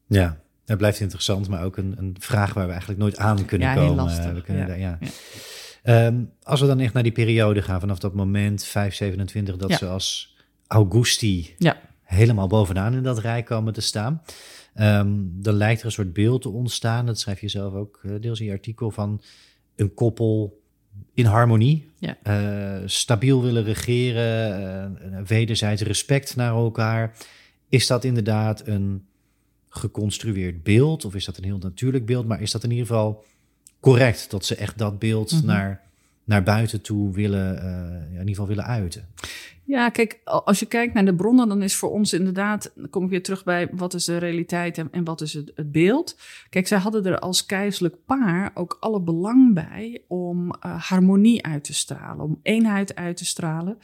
[0.08, 3.68] Ja, dat blijft interessant, maar ook een, een vraag waar we eigenlijk nooit aan kunnen
[3.68, 3.96] ja, komen.
[3.96, 4.34] Lastig.
[4.34, 4.68] We kunnen ja.
[4.68, 5.00] Daar, ja.
[5.84, 6.06] ja.
[6.06, 9.88] Um, als we dan echt naar die periode gaan, vanaf dat moment 527, dat ze
[9.88, 10.36] als
[10.68, 11.56] Augusti
[12.12, 14.22] helemaal bovenaan in dat rijk komen te staan.
[14.80, 18.22] Um, dan lijkt er een soort beeld te ontstaan, dat schrijf je zelf ook uh,
[18.22, 19.22] deels in je artikel, van
[19.76, 20.62] een koppel
[21.14, 22.18] in harmonie, ja.
[22.24, 27.18] uh, stabiel willen regeren, uh, wederzijds respect naar elkaar.
[27.70, 29.06] Is dat inderdaad een
[29.70, 32.28] geconstrueerd beeld of is dat een heel natuurlijk beeld?
[32.28, 33.26] Maar is dat in ieder geval
[33.80, 35.48] correct dat ze echt dat beeld mm -hmm.
[35.48, 35.82] naar,
[36.24, 37.58] naar buiten toe willen,
[38.06, 39.08] in ieder geval willen uiten?
[39.64, 43.04] Ja, kijk, als je kijkt naar de bronnen, dan is voor ons inderdaad, dan kom
[43.04, 46.18] ik weer terug bij wat is de realiteit en, en wat is het, het, beeld.
[46.50, 51.64] Kijk, zij hadden er als keizerlijk paar ook alle belang bij om uh, harmonie uit
[51.64, 53.78] te stralen, om eenheid uit te stralen.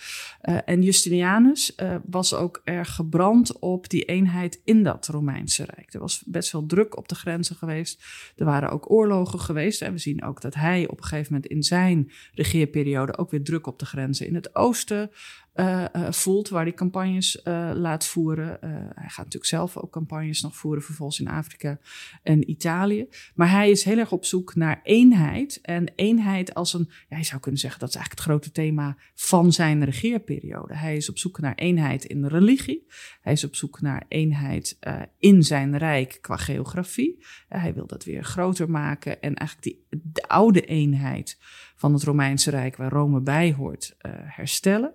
[0.44, 5.94] Uh, en Justinianus uh, was ook erg gebrand op die eenheid in dat Romeinse Rijk.
[5.94, 8.04] Er was best veel druk op de grenzen geweest.
[8.36, 9.82] Er waren ook oorlogen geweest.
[9.82, 13.44] En we zien ook dat hij op een gegeven moment in zijn regeerperiode ook weer
[13.44, 15.12] druk op de grenzen in het oosten
[15.60, 18.58] uh, uh, voelt, waar hij campagnes uh, laat voeren.
[18.96, 21.80] hij gaat natuurlijk zelf ook campagnes nog voeren, vervolgens in Afrika
[22.24, 23.08] en Italië.
[23.36, 25.60] Maar hij is heel erg op zoek naar eenheid.
[25.62, 28.98] En eenheid als een, ja, je zou kunnen zeggen, dat is eigenlijk het grote thema
[29.16, 30.76] van zijn regeerperiode.
[30.76, 32.88] Hij is op zoek naar eenheid in de religie.
[33.22, 34.78] Hij is op zoek naar eenheid
[35.20, 37.26] in zijn rijk qua geografie.
[37.48, 41.38] hij wil dat weer groter maken en eigenlijk die, de oude eenheid
[41.76, 44.94] van het Romeinse Rijk, waar Rome bij hoort, uh, herstellen.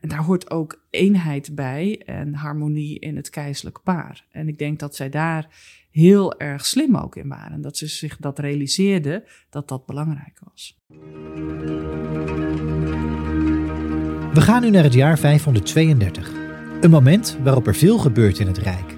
[0.00, 4.26] En daar hoort ook eenheid bij en harmonie in het keizerlijk paar.
[4.30, 5.48] En ik denk dat zij daar
[5.90, 7.60] heel erg slim ook in waren.
[7.60, 10.78] Dat ze zich dat realiseerden dat dat belangrijk was.
[14.34, 16.32] We gaan nu naar het jaar 532.
[16.80, 18.96] Een moment waarop er veel gebeurt in het Rijk.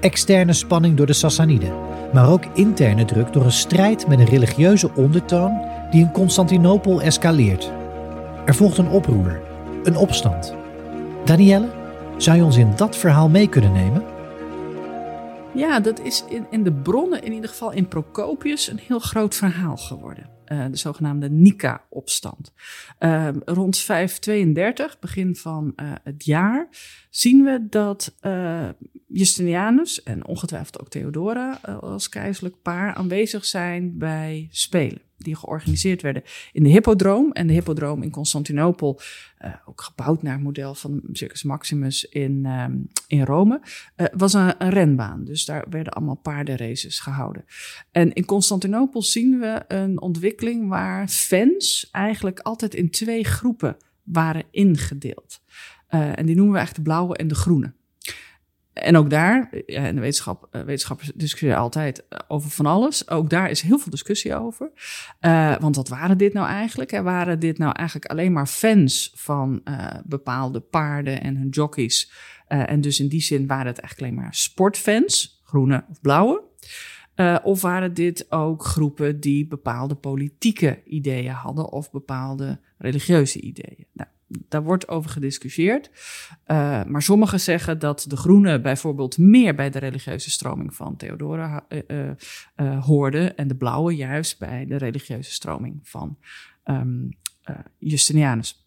[0.00, 1.72] Externe spanning door de Sassaniden,
[2.12, 7.72] maar ook interne druk door een strijd met een religieuze ondertoon die in Constantinopel escaleert.
[8.46, 9.40] Er volgt een oproer,
[9.82, 10.54] een opstand.
[11.24, 11.68] Danielle,
[12.16, 14.04] zou je ons in dat verhaal mee kunnen nemen?
[15.54, 19.34] Ja, dat is in, in de bronnen, in ieder geval in Procopius, een heel groot
[19.34, 20.30] verhaal geworden.
[20.52, 22.52] Uh, de zogenaamde Nika-opstand.
[23.00, 26.68] Uh, rond 532, begin van uh, het jaar,
[27.10, 28.14] zien we dat
[29.06, 36.22] Justinianus en ongetwijfeld ook Theodora als keizerlijk paar aanwezig zijn bij Spelen die georganiseerd werden
[36.52, 37.32] in de Hippodroom.
[37.32, 39.00] En de Hippodroom in Constantinopel,
[39.44, 43.60] uh, ook gebouwd naar het model van Circus Maximus in, um, in Rome,
[44.12, 45.24] was een, een, renbaan.
[45.24, 47.44] Dus daar werden allemaal paardenraces gehouden.
[47.90, 54.44] En in Constantinopel zien we een ontwikkeling waar fans eigenlijk altijd in twee groepen waren
[54.50, 55.40] ingedeeld.
[55.88, 57.76] En die noemen we eigenlijk de blauwe en de groene.
[58.72, 63.10] En ook daar, ja, in de wetenschap, wetenschappers discussiëren altijd over van alles.
[63.10, 64.70] Ook daar is heel veel discussie over.
[65.60, 66.92] want wat waren dit nou eigenlijk?
[66.92, 69.62] En waren dit nou eigenlijk alleen maar fans van
[70.04, 72.12] bepaalde paarden en hun jockeys?
[72.46, 76.42] en dus in die zin waren het eigenlijk alleen maar sportfans, groene of blauwe.
[77.42, 83.86] Of waren dit ook groepen die bepaalde politieke ideeën hadden of bepaalde religieuze ideeën?
[83.92, 85.90] Nou, daar wordt over gediscussieerd.
[86.46, 91.66] Uh, maar sommigen zeggen dat de groenen bijvoorbeeld meer bij de religieuze stroming van Theodora
[91.88, 96.18] uh, hoorden en de blauwe juist bij de religieuze stroming van
[96.64, 97.08] um,
[97.78, 98.66] Justinianus.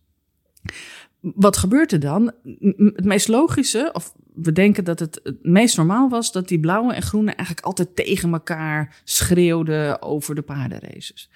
[1.19, 2.31] Wat gebeurt er dan?
[2.77, 6.93] Het meest logische, of we denken dat het het meest normaal was dat die blauwe
[6.93, 11.29] en groene eigenlijk altijd tegen elkaar schreeuwden over de paardenraces.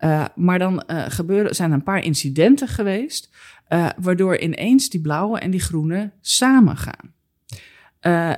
[0.00, 3.30] Uh, maar dan uh, gebeuren, zijn er een paar incidenten geweest,
[3.68, 7.16] uh, waardoor ineens die blauwe en die groene samen gaan.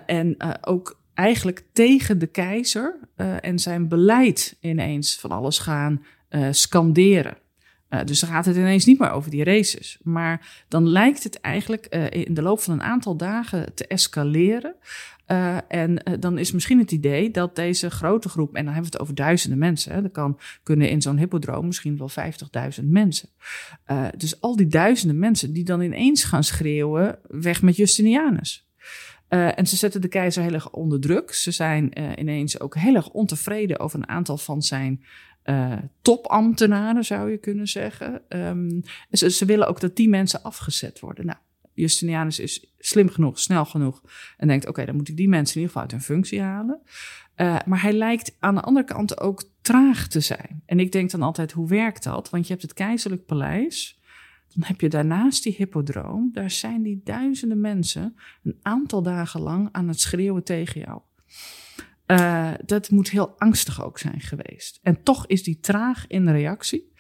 [0.07, 2.99] en ook eigenlijk tegen de keizer
[3.41, 6.05] en zijn beleid ineens van alles gaan
[6.51, 7.37] scanderen.
[7.91, 9.99] Uh, dus dan gaat het ineens niet meer over die races.
[10.03, 14.75] Maar dan lijkt het eigenlijk uh, in de loop van een aantal dagen te escaleren.
[15.27, 18.97] Uh, en dan is misschien het idee dat deze grote groep, en dan hebben we
[18.97, 22.11] het over duizenden mensen, hè, er kan, kunnen in zo'n hippodroom misschien wel
[22.81, 23.29] 50.000 mensen.
[24.17, 28.69] dus al die duizenden mensen die dan ineens gaan schreeuwen: weg met Justinianus.
[29.29, 31.33] En ze zetten de keizer heel erg onder druk.
[31.33, 35.05] Ze zijn ineens ook heel erg ontevreden over een aantal van zijn
[35.45, 38.23] uh, topambtenaren, zou je kunnen zeggen.
[38.29, 41.27] Um, ze, willen ook dat die mensen afgezet worden.
[41.27, 41.39] Nou,
[41.75, 44.03] Justinianus is slim genoeg, snel genoeg
[44.37, 46.81] en denkt: oké, dan moet ik die mensen in ieder geval uit hun functie halen.
[47.37, 50.63] Uh, maar hij lijkt aan de andere kant ook traag te zijn.
[50.67, 52.31] En ik denk dan altijd: hoe werkt dat?
[52.31, 53.99] Want je hebt het keizerlijk paleis.
[54.55, 56.31] Dan heb je daarnaast die hippodroom.
[56.33, 61.01] Daar zijn die duizenden mensen een aantal dagen lang aan het schreeuwen tegen jou.
[62.11, 64.79] Uh, dat moet heel angstig ook zijn geweest.
[64.83, 66.93] En toch is die traag in de reactie.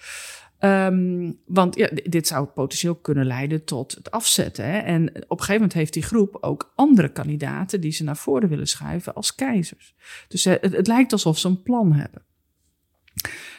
[0.60, 4.64] Um, want ja, dit zou potentieel kunnen leiden tot het afzetten.
[4.64, 4.78] Hè?
[4.78, 8.48] En op een gegeven moment heeft die groep ook andere kandidaten die ze naar voren
[8.48, 9.94] willen schuiven als keizers.
[10.28, 12.22] Dus uh, het, lijkt alsof ze een plan hebben.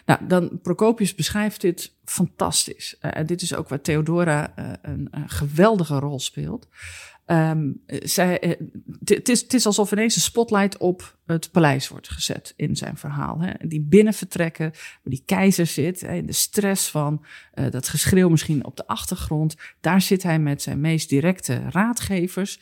[0.05, 2.97] Nou, dan Procopius beschrijft dit fantastisch.
[3.01, 6.67] Uh, dit is ook waar Theodora een geweldige rol speelt.
[7.31, 8.67] Um, zij, eh,
[9.03, 13.39] het, is, alsof ineens een spotlight op het paleis wordt gezet in zijn verhaal.
[13.41, 13.67] Hè.
[13.67, 17.25] Die binnenvertrekken, waar die keizer zit, hè, de stress van
[17.55, 19.55] uh, dat geschreeuw misschien op de achtergrond.
[19.81, 22.59] Daar zit hij met zijn meest directe raadgevers.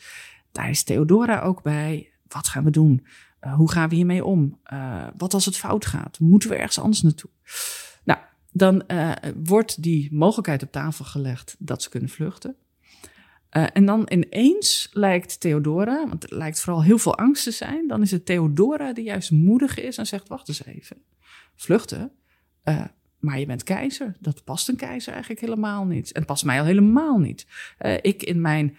[0.52, 2.10] Daar is Theodora ook bij.
[2.28, 3.06] Wat gaan we doen?
[3.40, 4.58] Uh, hoe gaan we hiermee om?
[5.16, 6.18] Wat als het fout gaat?
[6.18, 7.30] Moeten we ergens anders naartoe?
[8.04, 8.18] Nou,
[8.52, 8.84] dan
[9.44, 12.56] wordt die mogelijkheid op tafel gelegd dat ze kunnen vluchten.
[13.56, 17.88] Uh, en dan ineens lijkt Theodora, want het lijkt vooral heel veel angst te zijn,
[17.88, 20.96] dan is het Theodora die juist moedig is en zegt: Wacht eens even,
[21.54, 22.12] vluchten.
[22.64, 22.84] Uh,
[23.18, 24.16] maar je bent keizer.
[24.18, 26.12] Dat past een keizer eigenlijk helemaal niet.
[26.12, 27.46] En past mij al helemaal niet.
[27.80, 28.76] Uh, ik in mijn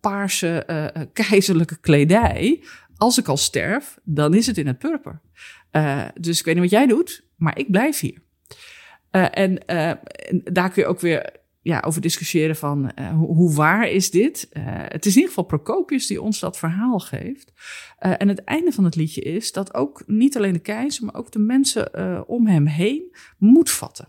[0.00, 2.62] paarse keizerlijke kledij,
[2.96, 5.20] als ik al sterf, dan is het in het purper.
[6.20, 8.22] dus ik weet niet wat jij doet, maar ik blijf hier.
[9.10, 9.58] en
[10.52, 14.48] daar kun je ook weer ja, over discussiëren van uh, hoe, waar is dit?
[14.52, 17.52] Uh, het is in ieder geval Procopius die ons dat verhaal geeft.
[18.00, 21.14] Uh, en het einde van het liedje is dat ook niet alleen de keizer, maar
[21.14, 24.08] ook de mensen om hem heen moed vatten.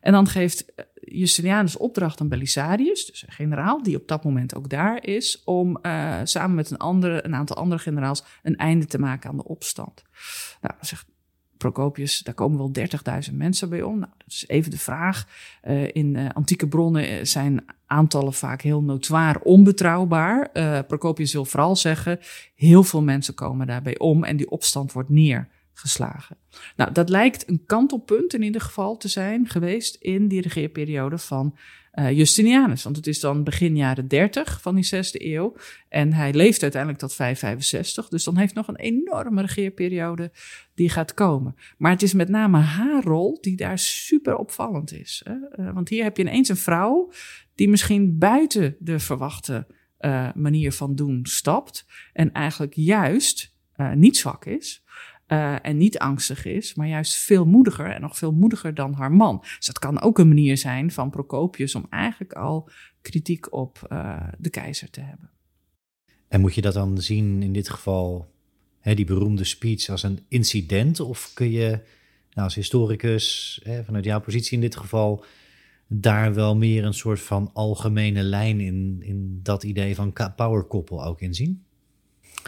[0.00, 4.68] En dan geeft Justinianus opdracht aan Belisarius, dus een generaal die op dat moment ook
[4.68, 5.78] daar is, om
[6.24, 10.02] samen met een, andere, een aantal andere generaals een einde te maken aan de opstand.
[10.60, 11.06] Nou, zegt
[11.62, 12.70] Procopius, daar komen wel
[13.30, 13.98] 30.000 mensen bij om.
[13.98, 15.26] Nou, dat is even de vraag.
[15.64, 20.50] Uh, in uh, antieke bronnen eh, zijn aantallen vaak heel notoir onbetrouwbaar.
[20.52, 22.18] Uh, Procopius wil vooral zeggen,
[22.54, 26.36] heel veel mensen komen daarbij om en die opstand wordt neergeslagen.
[26.76, 31.54] Nou, dat lijkt een kantelpunt in ieder geval te zijn geweest in die regeerperiode van
[31.92, 32.82] uh, Justinianus.
[32.82, 35.56] Want het is dan begin jaren 30 van die zesde eeuw.
[35.88, 38.08] En hij leeft uiteindelijk tot 565.
[38.08, 40.32] Dus dan heeft nog een enorme regeerperiode
[40.74, 41.56] die gaat komen.
[41.78, 45.22] Maar het is met name haar rol die daar super opvallend is.
[45.24, 45.64] Hè?
[45.64, 47.12] Uh, want hier heb je ineens een vrouw
[47.54, 49.66] die misschien buiten de verwachte
[50.00, 51.86] uh, manier van doen stapt.
[52.12, 53.50] En eigenlijk juist
[53.94, 54.84] niet zwak is.
[55.28, 59.12] Uh, en niet angstig is, maar juist veel moediger en nog veel moediger dan haar
[59.12, 59.38] man.
[59.40, 62.70] Dus dat kan ook een manier zijn van Procopius om eigenlijk al
[63.02, 65.30] kritiek op uh, de keizer te hebben.
[66.28, 68.32] En moet je dat dan zien in dit geval,
[68.80, 71.00] hè, die beroemde speech, als een incident?
[71.00, 71.68] Of kun je
[72.30, 75.24] nou, als historicus, hè, vanuit jouw positie in dit geval,
[75.86, 81.20] daar wel meer een soort van algemene lijn in, in dat idee van powerkoppel ook
[81.20, 81.64] in zien?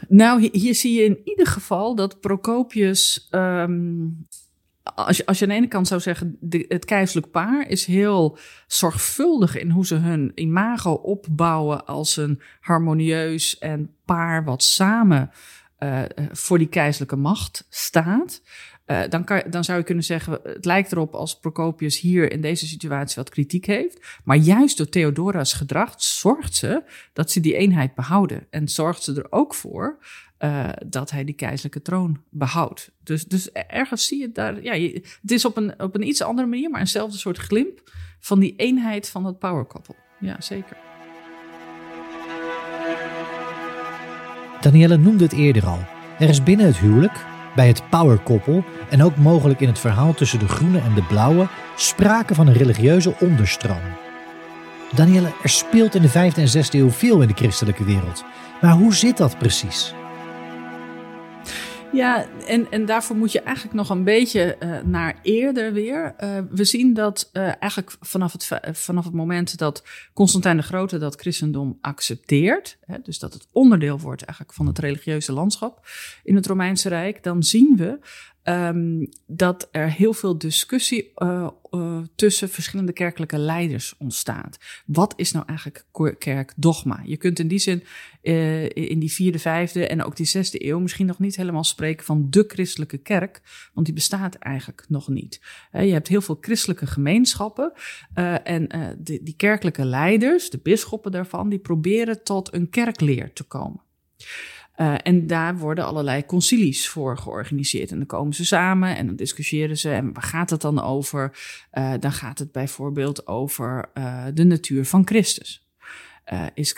[0.08, 4.06] Nou, hier, zie je in ieder geval dat Procopius ehm,
[4.84, 6.38] als je, als je aan de ene kant zou zeggen,
[6.68, 13.58] het keizerlijk paar is heel zorgvuldig in hoe ze hun imago opbouwen als een harmonieus
[13.58, 15.30] en paar wat samen
[15.78, 18.42] uh, voor die keizerlijke macht staat.
[18.86, 22.40] Uh, dan, kan, dan zou je kunnen zeggen, het lijkt erop als Procopius hier in
[22.40, 24.20] deze situatie wat kritiek heeft.
[24.24, 26.82] Maar juist door Theodora's gedrag zorgt ze
[27.12, 28.46] dat ze die eenheid behouden.
[28.50, 29.98] En zorgt ze er ook voor
[30.38, 32.90] uh, dat hij die keizerlijke troon behoudt.
[33.02, 34.72] Dus, dus ergens zie je daar, ja,
[35.20, 38.56] het is op een, op een iets andere manier, maar eenzelfde soort glimp van die
[38.56, 39.94] eenheid van het power couple.
[40.20, 40.76] Ja, zeker.
[44.60, 45.78] Danielle noemde het eerder al.
[46.18, 47.24] Er is binnen het huwelijk,
[47.54, 51.46] bij het powerkoppel en ook mogelijk in het verhaal tussen de groene en de blauwe
[51.76, 53.82] sprake van een religieuze onderstroom.
[54.94, 58.24] Danielle, er speelt in de 5e en 6e eeuw veel in de christelijke wereld.
[58.60, 59.94] Maar hoe zit dat precies?
[61.94, 66.14] Ja, en, en daarvoor moet je eigenlijk nog een beetje uh, naar eerder weer.
[66.20, 70.98] Uh, we zien dat uh, eigenlijk vanaf het, vanaf het moment dat Constantijn de Grote
[70.98, 75.86] dat christendom accepteert, hè, dus dat het onderdeel wordt eigenlijk van het religieuze landschap
[76.22, 77.98] in het Romeinse Rijk, dan zien we
[78.44, 84.58] um, dat er heel veel discussie uh, uh, tussen verschillende kerkelijke leiders ontstaat.
[84.86, 85.84] Wat is nou eigenlijk
[86.18, 87.00] kerkdogma?
[87.04, 87.82] Je kunt in die zin
[88.22, 92.04] uh, in die vierde, vijfde en ook die zesde eeuw misschien nog niet helemaal spreken
[92.04, 93.40] van de christelijke kerk,
[93.74, 95.40] want die bestaat eigenlijk nog niet.
[95.72, 97.72] je hebt heel veel christelijke gemeenschappen
[98.44, 98.68] en
[98.98, 103.80] die, die kerkelijke leiders, de bisschoppen daarvan, die proberen tot een kerkleer te komen.
[104.76, 107.90] Uh, en daar worden allerlei concilies voor georganiseerd.
[107.90, 109.90] En dan komen ze samen en dan discussiëren ze.
[109.90, 111.38] En waar gaat het dan over?
[111.72, 115.68] Uh, dan gaat het bijvoorbeeld over uh, de natuur van Christus.
[116.54, 116.74] is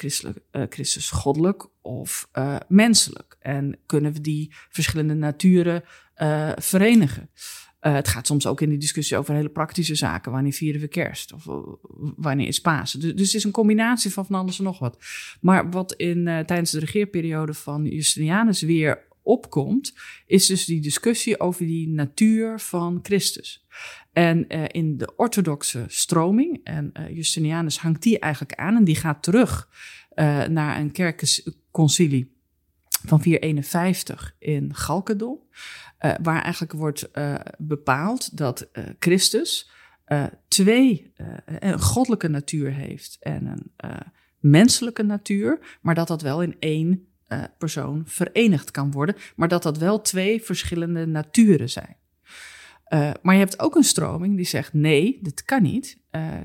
[0.68, 2.28] Christus goddelijk of
[2.68, 3.36] menselijk?
[3.40, 5.82] En kunnen we die verschillende naturen
[6.56, 7.30] verenigen?
[7.86, 10.32] Uh, het gaat soms ook in die discussie over hele praktische zaken.
[10.32, 11.32] Wanneer vieren we kerst?
[11.32, 11.54] Of uh,
[12.16, 13.00] wanneer is Pasen?
[13.00, 14.98] Dus, dus, het is een combinatie van van alles en nog wat.
[15.40, 19.94] Maar wat in, uh, tijdens de regeerperiode van Justinianus weer opkomt,
[20.26, 23.66] is dus die discussie over die natuur van Christus.
[24.12, 29.68] En in de orthodoxe stroming, en Justinianus hangt die eigenlijk aan, en die gaat terug
[30.48, 32.35] naar een kerkconcilie
[33.04, 35.38] van 451 in Galkedon.
[36.00, 39.70] Uh, waar eigenlijk wordt uh, bepaald dat uh, Christus
[40.48, 41.12] twee,
[41.44, 43.90] een goddelijke natuur heeft en een
[44.38, 47.08] menselijke natuur, maar dat dat wel in één
[47.58, 51.96] persoon verenigd kan worden, maar dat dat wel twee verschillende naturen zijn.
[53.22, 55.98] maar je hebt ook een stroming die zegt: nee, dit kan niet.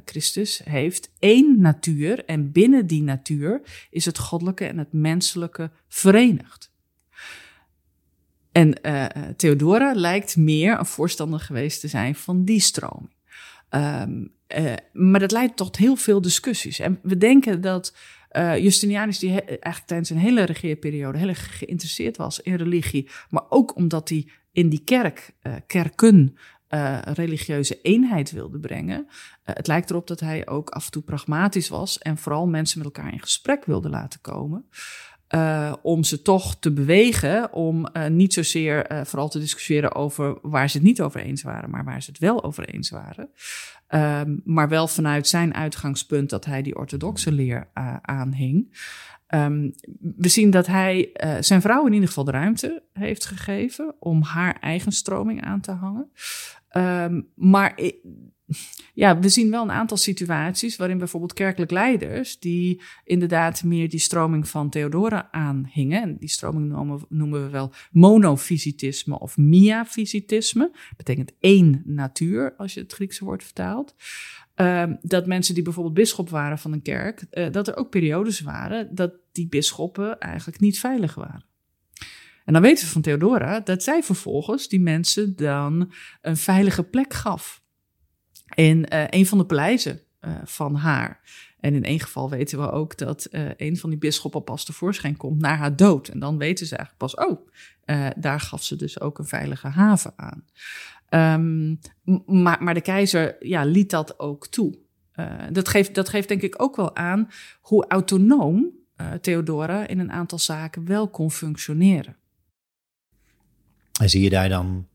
[0.05, 6.71] Christus heeft één natuur en binnen die natuur is het goddelijke en het menselijke verenigd.
[8.51, 9.05] En uh,
[9.35, 13.13] Theodora lijkt meer een voorstander geweest te zijn van die stroming.
[13.69, 16.79] Um, uh, maar dat leidt tot heel veel discussies.
[16.79, 17.95] En we denken dat
[18.31, 23.43] uh, Justinianus, die eigenlijk tijdens zijn hele regeerperiode heel erg geïnteresseerd was in religie, maar
[23.49, 25.33] ook omdat hij in die kerk,
[25.67, 26.37] kerken,
[27.13, 29.07] religieuze eenheid wilde brengen.
[29.43, 32.87] het lijkt erop dat hij ook af en toe pragmatisch was en vooral mensen met
[32.87, 34.65] elkaar in gesprek wilde laten komen.
[35.35, 40.37] Uh, om ze toch te bewegen om uh, niet zozeer uh, vooral te discussiëren over
[40.41, 43.29] waar ze het niet over eens waren, maar waar ze het wel over eens waren.
[43.89, 47.67] Um, maar wel vanuit zijn uitgangspunt dat hij die orthodoxe leer
[48.01, 48.77] aanhing.
[49.27, 54.21] Um, we zien dat hij zijn vrouw in ieder geval de ruimte heeft gegeven om
[54.21, 56.11] haar eigen stroming aan te hangen.
[56.77, 57.79] Um, maar
[58.93, 63.99] ja, we zien wel een aantal situaties waarin bijvoorbeeld kerkelijk leiders, die inderdaad meer die
[63.99, 71.31] stroming van Theodora aanhingen, en die stroming noemen, noemen we wel monofysitisme of miafysitisme, betekent
[71.39, 73.95] één natuur als je het Griekse woord vertaalt.
[74.55, 78.39] Uh, dat mensen die bijvoorbeeld bisschop waren van een kerk, uh, dat er ook periodes
[78.39, 81.45] waren dat die bisschoppen eigenlijk niet veilig waren.
[82.45, 85.91] En dan weten we van Theodora dat zij vervolgens die mensen dan
[86.21, 87.60] een veilige plek gaf
[88.55, 91.21] in uh, een van de paleizen uh, van haar.
[91.59, 95.17] En in één geval weten we ook dat uh, een van die bisschoppen pas tevoorschijn
[95.17, 96.07] komt naar haar dood.
[96.07, 97.47] En dan weten ze eigenlijk pas, oh,
[98.17, 100.45] daar gaf ze dus ook een veilige haven aan.
[102.25, 104.77] Maar, maar de keizer ja, liet dat ook toe.
[105.51, 107.29] dat, geeft, dat geeft denk ik ook wel aan
[107.61, 108.69] hoe autonoom
[109.21, 112.15] Theodora in een aantal zaken wel kon functioneren.
[113.99, 114.87] En zie je daar dan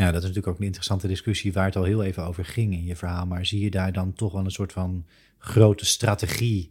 [0.00, 2.72] Ja, dat is natuurlijk ook een interessante discussie waar het al heel even over ging
[2.72, 3.26] in je verhaal.
[3.26, 5.04] Maar zie je daar dan toch wel een soort van
[5.38, 6.70] grote strategie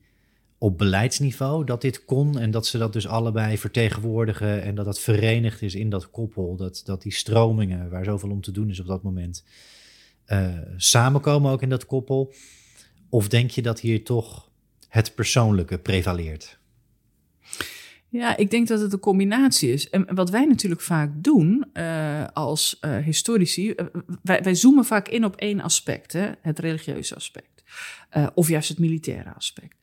[0.57, 4.99] op beleidsniveau dat dit kon en dat ze dat dus allebei vertegenwoordigen en dat dat
[4.99, 8.79] verenigd is in dat koppel, dat, dat die stromingen waar zoveel om te doen is
[8.79, 9.43] op dat moment
[10.27, 12.33] uh, samenkomen ook in dat koppel?
[13.09, 14.49] Of denk je dat hier toch
[14.87, 16.58] het persoonlijke prevaleert?
[18.11, 19.89] Ja, ik denk dat het een combinatie is.
[19.89, 23.75] En wat wij natuurlijk vaak doen uh, als uh, historici,
[24.21, 27.63] wij, wij, zoomen vaak in op één aspect, hè, het religieuze aspect.
[28.17, 29.75] Uh, of juist het militaire aspect.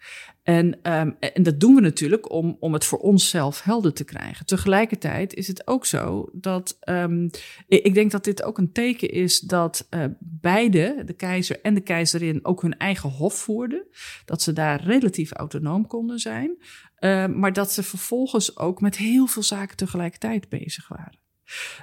[0.43, 4.47] En, um, en dat doen we natuurlijk om, om het voor onszelf helder te krijgen.
[4.47, 7.31] Tegelijkertijd is het ook zo dat um,
[7.67, 11.81] ik denk dat dit ook een teken is dat uh, beide, de keizer en de
[11.81, 13.87] keizerin, ook hun eigen hof voerden.
[14.25, 16.57] Dat ze daar relatief autonoom konden zijn.
[17.01, 21.19] Uh, maar dat ze vervolgens ook met heel veel zaken tegelijkertijd bezig waren.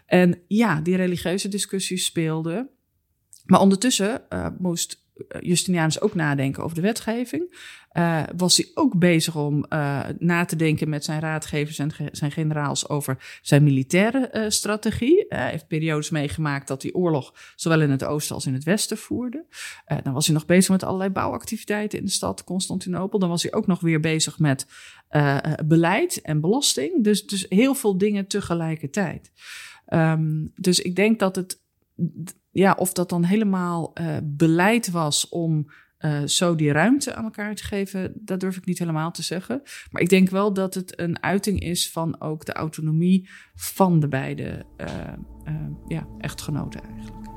[0.05, 2.69] En ja, die religieuze discussies speelden.
[3.45, 5.02] Maar ondertussen uh, moest eh,
[5.39, 7.55] Justinianus ook nadenken over de wetgeving.
[7.93, 12.31] Uh, was hij ook bezig om uh, na te denken met zijn raadgevers en zijn
[12.31, 15.25] generaals over zijn militaire strategie.
[15.29, 18.97] Hij heeft periodes meegemaakt dat hij oorlog zowel in het oosten als in het westen
[18.97, 19.45] voerde.
[20.03, 23.19] dan was hij nog bezig met allerlei bouwactiviteiten in de stad Constantinopel.
[23.19, 24.67] Dan was hij ook nog weer bezig met
[25.65, 27.03] beleid en belasting.
[27.03, 29.31] Dus, dus heel veel dingen tegelijkertijd.
[29.93, 31.61] Um, dus ik denk dat het
[32.53, 35.67] ja, of dat dan helemaal uh, beleid was om
[35.99, 39.61] uh, zo die ruimte aan elkaar te geven, dat durf ik niet helemaal te zeggen.
[39.91, 44.07] Maar ik denk wel dat het een uiting is van ook de autonomie van de
[44.07, 44.87] beide uh,
[45.87, 47.27] ja, echtgenoten eigenlijk.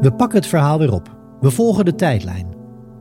[0.00, 1.16] We pakken het verhaal weer op.
[1.40, 2.56] We volgen de tijdlijn.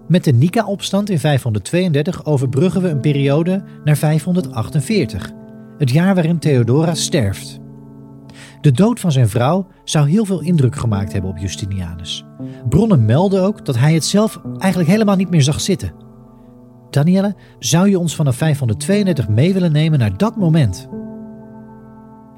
[0.07, 5.31] Met de Nika-opstand in 532 overbruggen we een periode naar 548,
[5.77, 7.65] het jaar waarin Theodora sterft.
[8.61, 12.25] De dood van zijn vrouw zou heel veel indruk gemaakt hebben op Justinianus.
[12.69, 15.93] Bronnen melden ook dat hij het zelf eigenlijk helemaal niet meer zag zitten.
[16.89, 20.89] Danielle, zou je ons vanaf 532 mee willen nemen naar dat moment?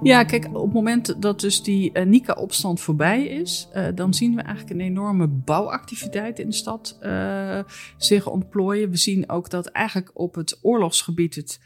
[0.01, 4.35] Ja, kijk, op het moment dat dus die uh, Nika-opstand voorbij is, uh, dan zien
[4.35, 7.59] we eigenlijk een enorme bouwactiviteit in de stad uh,
[7.97, 8.89] zich ontplooien.
[8.89, 11.59] We zien ook dat eigenlijk op het oorlogsgebied het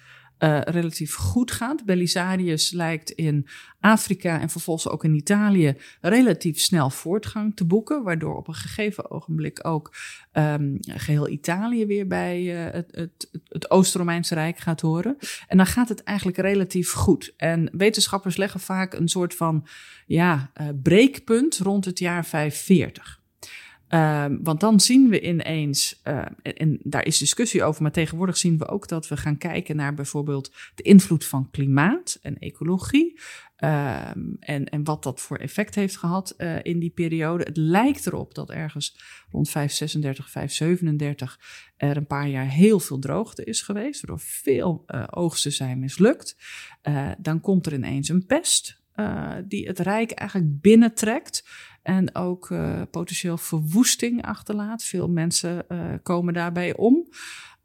[0.44, 1.86] uh, relatief goed gaat.
[1.86, 3.48] Belisarius lijkt in
[3.80, 9.12] Afrika en vervolgens ook in Italië relatief snel voortgang te boeken, waardoor op een gegeven
[9.12, 9.96] ogenblik ook
[10.34, 15.18] um, geheel Italië weer bij uh, het, het, het Oost-Romeinse Rijk gaat horen.
[15.48, 17.34] En dan gaat het eigenlijk relatief goed.
[17.38, 19.68] En wetenschappers leggen vaak een soort van
[20.06, 23.22] ja, uh, breekpunt rond het jaar 540.
[23.94, 28.58] Um, want dan zien we ineens, uh, en, daar is discussie over, maar tegenwoordig zien
[28.58, 33.20] we ook dat we gaan kijken naar bijvoorbeeld de invloed van klimaat en ecologie.
[33.58, 37.44] Um, en, en wat dat voor effect heeft gehad uh, in die periode.
[37.44, 38.98] Het lijkt erop dat ergens
[39.32, 41.40] rond 536, 537
[41.78, 46.38] er een paar jaar heel veel droogte is geweest, waardoor veel uh, oogsten zijn mislukt.
[47.18, 48.82] dan komt er ineens een pest.
[49.48, 51.44] die het Rijk eigenlijk binnentrekt.
[51.84, 54.84] En ook uh, potentieel verwoesting achterlaat.
[54.84, 57.08] Veel mensen uh, komen daarbij om.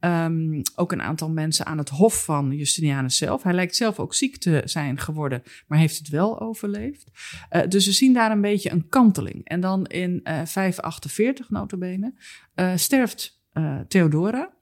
[0.01, 3.43] Um, ook een aantal mensen aan het hof van Justinianus zelf.
[3.43, 7.11] Hij lijkt zelf ook ziek te zijn geworden, maar heeft het wel overleefd.
[7.51, 9.45] Uh, dus we zien daar een beetje een kanteling.
[9.45, 12.15] En dan in 548 notabene
[12.75, 13.43] sterft
[13.89, 14.57] Theodora.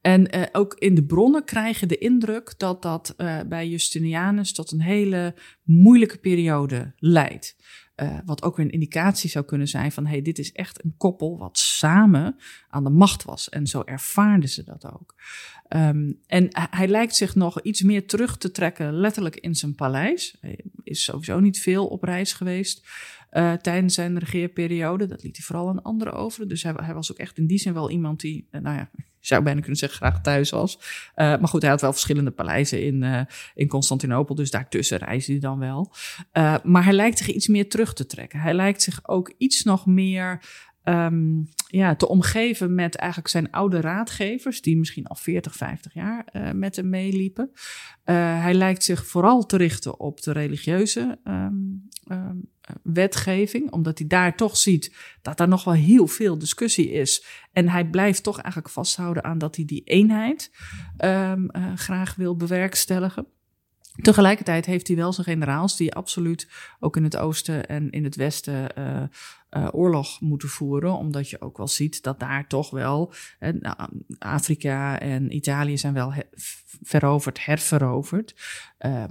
[0.00, 3.14] En ook in de bronnen krijgen de indruk dat dat
[3.48, 7.56] bij Justinianus tot een hele moeilijke periode leidt.
[8.02, 10.94] Uh, wat ook weer een indicatie zou kunnen zijn van hey, dit is echt een
[10.96, 12.36] koppel wat samen
[12.68, 13.48] aan de macht was.
[13.48, 15.14] En zo ervaarden ze dat ook.
[15.68, 20.36] Um, en hij lijkt zich nog iets meer terug te trekken, letterlijk in zijn paleis.
[20.40, 22.86] Hij is sowieso niet veel op reis geweest
[23.32, 25.06] uh, tijdens zijn regeerperiode.
[25.06, 26.48] Dat liet hij vooral aan anderen over.
[26.48, 28.90] Dus hij, hij, was ook echt in die zin wel iemand die, uh, nou ja,
[29.20, 30.76] zou bijna kunnen zeggen, graag thuis was.
[30.78, 30.82] Uh,
[31.14, 33.20] maar goed, hij had wel verschillende paleizen in, uh,
[33.54, 35.92] in Constantinopel, dus daartussen reisde hij dan wel.
[36.32, 38.40] Uh, maar hij lijkt zich iets meer terug te trekken.
[38.40, 40.42] Hij lijkt zich ook iets nog meer
[40.84, 46.24] um, ja, te omgeven met eigenlijk zijn oude raadgevers, die misschien al 40, 50 jaar
[46.54, 47.50] met hem meeliepen.
[48.04, 52.50] Hij lijkt zich vooral te richten op de religieuze um, um,
[52.82, 57.24] wetgeving, omdat hij daar toch ziet dat er nog wel heel veel discussie is.
[57.52, 60.50] En hij blijft toch eigenlijk vasthouden aan dat hij die eenheid
[61.04, 61.32] uh,
[61.74, 63.26] graag wil bewerkstelligen.
[64.02, 66.48] Tegelijkertijd heeft hij wel zijn generaals die absoluut
[66.80, 69.02] ook in het oosten en in het westen uh,
[69.50, 70.92] uh, oorlog moeten voeren.
[70.92, 73.72] Omdat je ook wel ziet dat daar toch wel uh,
[74.18, 76.12] Afrika en Italië zijn wel
[76.82, 78.34] veroverd, herveroverd.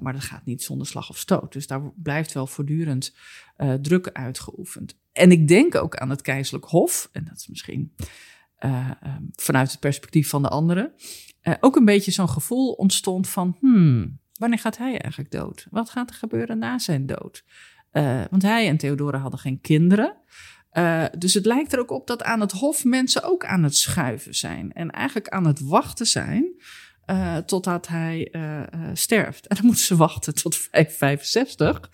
[0.01, 1.53] maar dat gaat niet zonder slag of stoot.
[1.53, 3.15] Dus daar blijft wel voortdurend
[3.81, 4.97] druk uitgeoefend.
[5.11, 7.09] En ik denk ook aan het keizerlijk hof.
[7.11, 7.93] En dat is misschien
[8.59, 10.93] um, vanuit het perspectief van de anderen.
[11.59, 13.57] ook een beetje zo'n gevoel ontstond van...
[13.59, 15.67] Hmm, Wanneer gaat hij eigenlijk dood?
[15.69, 17.43] Wat gaat er gebeuren na zijn dood?
[17.93, 20.15] Uh, want hij en Theodora hadden geen kinderen.
[20.73, 23.75] Uh, dus het lijkt er ook op dat aan het hof mensen ook aan het
[23.75, 24.73] schuiven zijn.
[24.73, 26.61] En eigenlijk aan het wachten zijn
[27.11, 28.61] uh, totdat hij uh,
[28.93, 29.47] sterft.
[29.47, 31.89] En dan moeten ze wachten tot 565.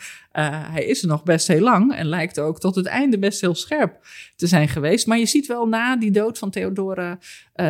[0.72, 3.55] hij is er nog best heel lang en lijkt ook tot het einde best heel
[3.55, 4.05] scherp
[4.36, 5.07] te zijn geweest.
[5.07, 7.20] Maar je ziet wel na die dood van Theodora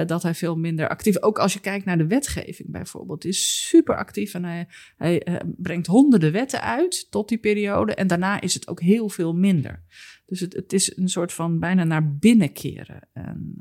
[0.05, 3.25] dat hij veel minder actief Ook als je kijkt naar de wetgeving bijvoorbeeld.
[3.25, 4.67] is super actief en hij,
[4.97, 7.95] hij brengt honderden wetten uit tot die periode.
[7.95, 9.83] En daarna is het ook heel veel minder.
[10.25, 12.99] Dus het, is een soort van bijna naar binnen keren.
[13.13, 13.55] En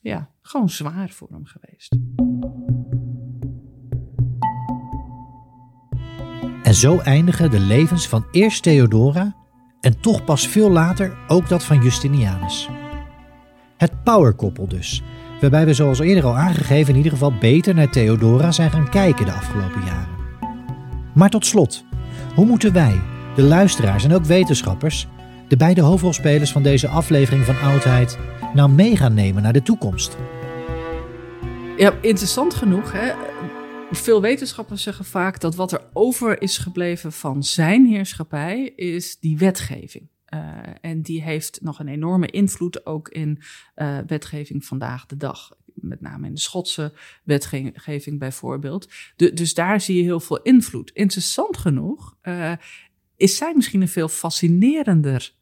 [0.00, 1.96] ja, gewoon zwaar voor hem geweest.
[6.62, 9.36] En zo eindigen de levens van eerst Theodora
[9.80, 12.68] en toch pas veel later ook dat van Justinianus.
[13.76, 15.02] Het powerkoppel dus,
[15.40, 19.24] waarbij we zoals eerder al aangegeven in ieder geval beter naar Theodora zijn gaan kijken
[19.24, 20.14] de afgelopen jaren.
[21.14, 21.84] Maar tot slot,
[22.34, 23.00] hoe moeten wij,
[23.34, 25.08] de luisteraars en ook wetenschappers,
[25.54, 28.18] de beide hoofdrolspelers van deze aflevering van Oudheid,
[28.54, 30.16] nou mee gaan nemen naar de toekomst?
[31.76, 32.92] Ja, interessant genoeg.
[32.92, 33.12] Hè?
[33.90, 39.38] Veel wetenschappers zeggen vaak dat wat er over is gebleven van zijn heerschappij is die
[39.38, 40.08] wetgeving.
[40.34, 40.40] Uh,
[40.80, 43.38] en die heeft nog een enorme invloed ook in
[43.76, 45.50] uh, wetgeving vandaag de dag.
[45.74, 46.92] Met name in de Schotse
[47.24, 48.88] wetgeving bijvoorbeeld.
[49.16, 50.90] Dus daar zie je heel veel invloed.
[50.90, 52.52] Interessant genoeg uh,
[53.16, 55.34] is zij misschien een veel fascinerender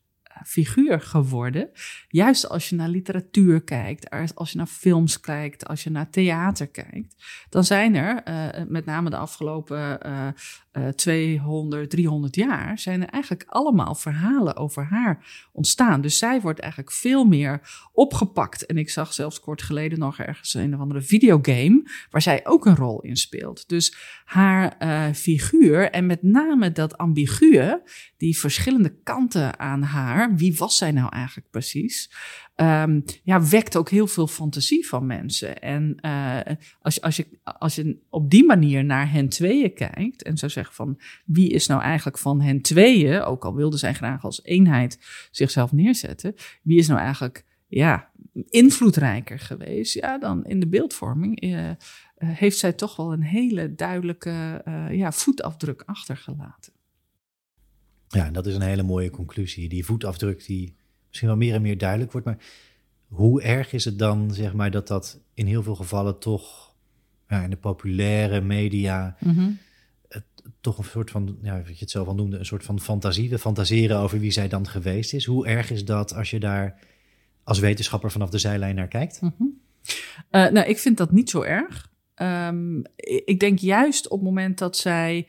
[0.45, 1.70] figuur geworden.
[2.09, 6.66] Juist als je naar literatuur kijkt, als je naar films kijkt, als je naar theater
[6.66, 7.14] kijkt,
[7.49, 9.99] dan zijn er, uh, met name de afgelopen
[10.73, 16.01] uh, uh, 200, 300 jaar, zijn er eigenlijk allemaal verhalen over haar ontstaan.
[16.01, 17.61] Dus zij wordt eigenlijk veel meer
[17.93, 18.66] opgepakt.
[18.66, 22.66] En ik zag zelfs kort geleden nog ergens een of andere videogame waar zij ook
[22.66, 23.68] een rol in speelt.
[23.68, 27.83] Dus haar uh, figuur en met name dat ambiguë,
[28.16, 32.11] die verschillende kanten aan haar, wie was zij nou eigenlijk precies?
[32.57, 35.61] Um, ja, wekt ook heel veel fantasie van mensen.
[35.61, 36.38] En uh,
[36.80, 40.74] als, als, je, als je op die manier naar hen tweeën kijkt en zou zeggen
[40.74, 44.98] van wie is nou eigenlijk van hen tweeën, ook al wilden zij graag als eenheid
[45.30, 48.11] zichzelf neerzetten, wie is nou eigenlijk ja,
[48.48, 51.70] invloedrijker geweest, ja, dan in de beeldvorming uh,
[52.16, 56.72] heeft zij toch wel een hele duidelijke ja, voetafdruk achtergelaten.
[58.09, 59.68] Ja, dat is een hele mooie conclusie.
[59.68, 60.76] Die voetafdruk die
[61.13, 62.27] misschien wel meer en meer duidelijk wordt.
[62.27, 62.39] Maar
[63.09, 66.75] hoe erg is het dan, zeg maar, dat dat in heel veel gevallen toch
[67.29, 69.51] ja, in de populaire media mhm.
[70.09, 70.25] het,
[70.61, 73.31] toch een soort van, ja, wat je het zelf al noemde, een soort van fantasie.
[73.31, 75.25] We fantaseren over wie zij dan geweest is.
[75.25, 76.79] Hoe erg is dat als je daar
[77.45, 79.21] als wetenschapper vanaf de zijlijn naar kijkt?
[79.21, 79.61] Mm
[80.31, 81.91] nou, ik vind dat niet zo erg.
[82.17, 85.29] Um, ik denk juist op het moment dat zij,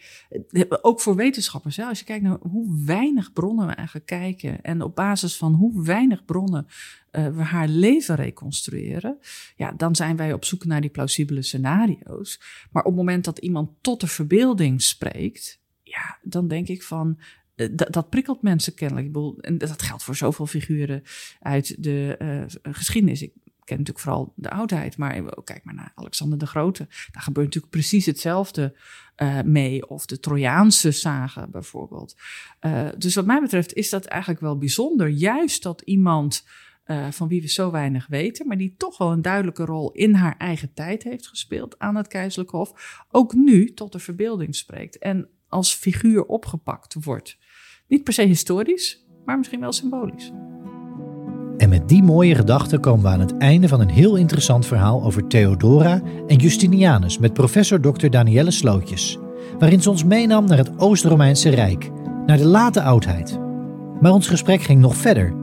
[0.81, 4.81] ook voor wetenschappers, hè, als je kijkt naar hoe weinig bronnen we eigenlijk kijken en
[4.81, 6.67] op basis van hoe weinig bronnen
[7.11, 9.17] uh, we haar leven reconstrueren,
[9.55, 12.41] ja, dan zijn wij op zoek naar die plausibele scenario's.
[12.71, 17.19] Maar op het moment dat iemand tot de verbeelding spreekt, ja, dan denk ik van,
[17.55, 19.35] uh, dat prikkelt mensen kennelijk.
[19.39, 21.03] En dat geldt voor zoveel figuren
[21.39, 23.27] uit de uh, geschiedenis.
[23.63, 26.87] Ken natuurlijk vooral de oudheid, maar kijk maar naar Alexander de Grote.
[27.11, 28.77] Daar gebeurt natuurlijk precies hetzelfde
[29.17, 29.89] uh, mee.
[29.89, 32.15] Of de Trojaanse zagen bijvoorbeeld.
[32.61, 35.07] Uh, dus wat mij betreft is dat eigenlijk wel bijzonder.
[35.07, 36.47] Juist dat iemand
[36.85, 40.13] uh, van wie we zo weinig weten, maar die toch wel een duidelijke rol in
[40.13, 44.97] haar eigen tijd heeft gespeeld aan het keizerlijk hof, ook nu tot de verbeelding spreekt
[44.97, 47.37] en als figuur opgepakt wordt.
[47.87, 50.31] Niet per se historisch, maar misschien wel symbolisch.
[51.63, 55.03] En met die mooie gedachten komen we aan het einde van een heel interessant verhaal
[55.03, 58.09] over Theodora en Justinianus met professor Dr.
[58.09, 59.17] Danielle Slootjes,
[59.59, 61.91] waarin ze ons meenam naar het Oost-Romeinse Rijk,
[62.25, 63.39] naar de late oudheid.
[64.01, 65.33] Maar ons gesprek ging nog verder,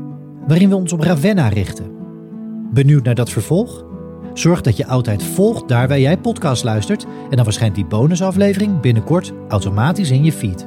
[0.46, 1.90] waarin we ons op Ravenna richten.
[2.72, 3.84] Benieuwd naar dat vervolg?
[4.34, 8.80] Zorg dat je oudheid volgt daar waar jij podcast luistert en dan verschijnt die bonusaflevering
[8.80, 10.66] binnenkort automatisch in je feed.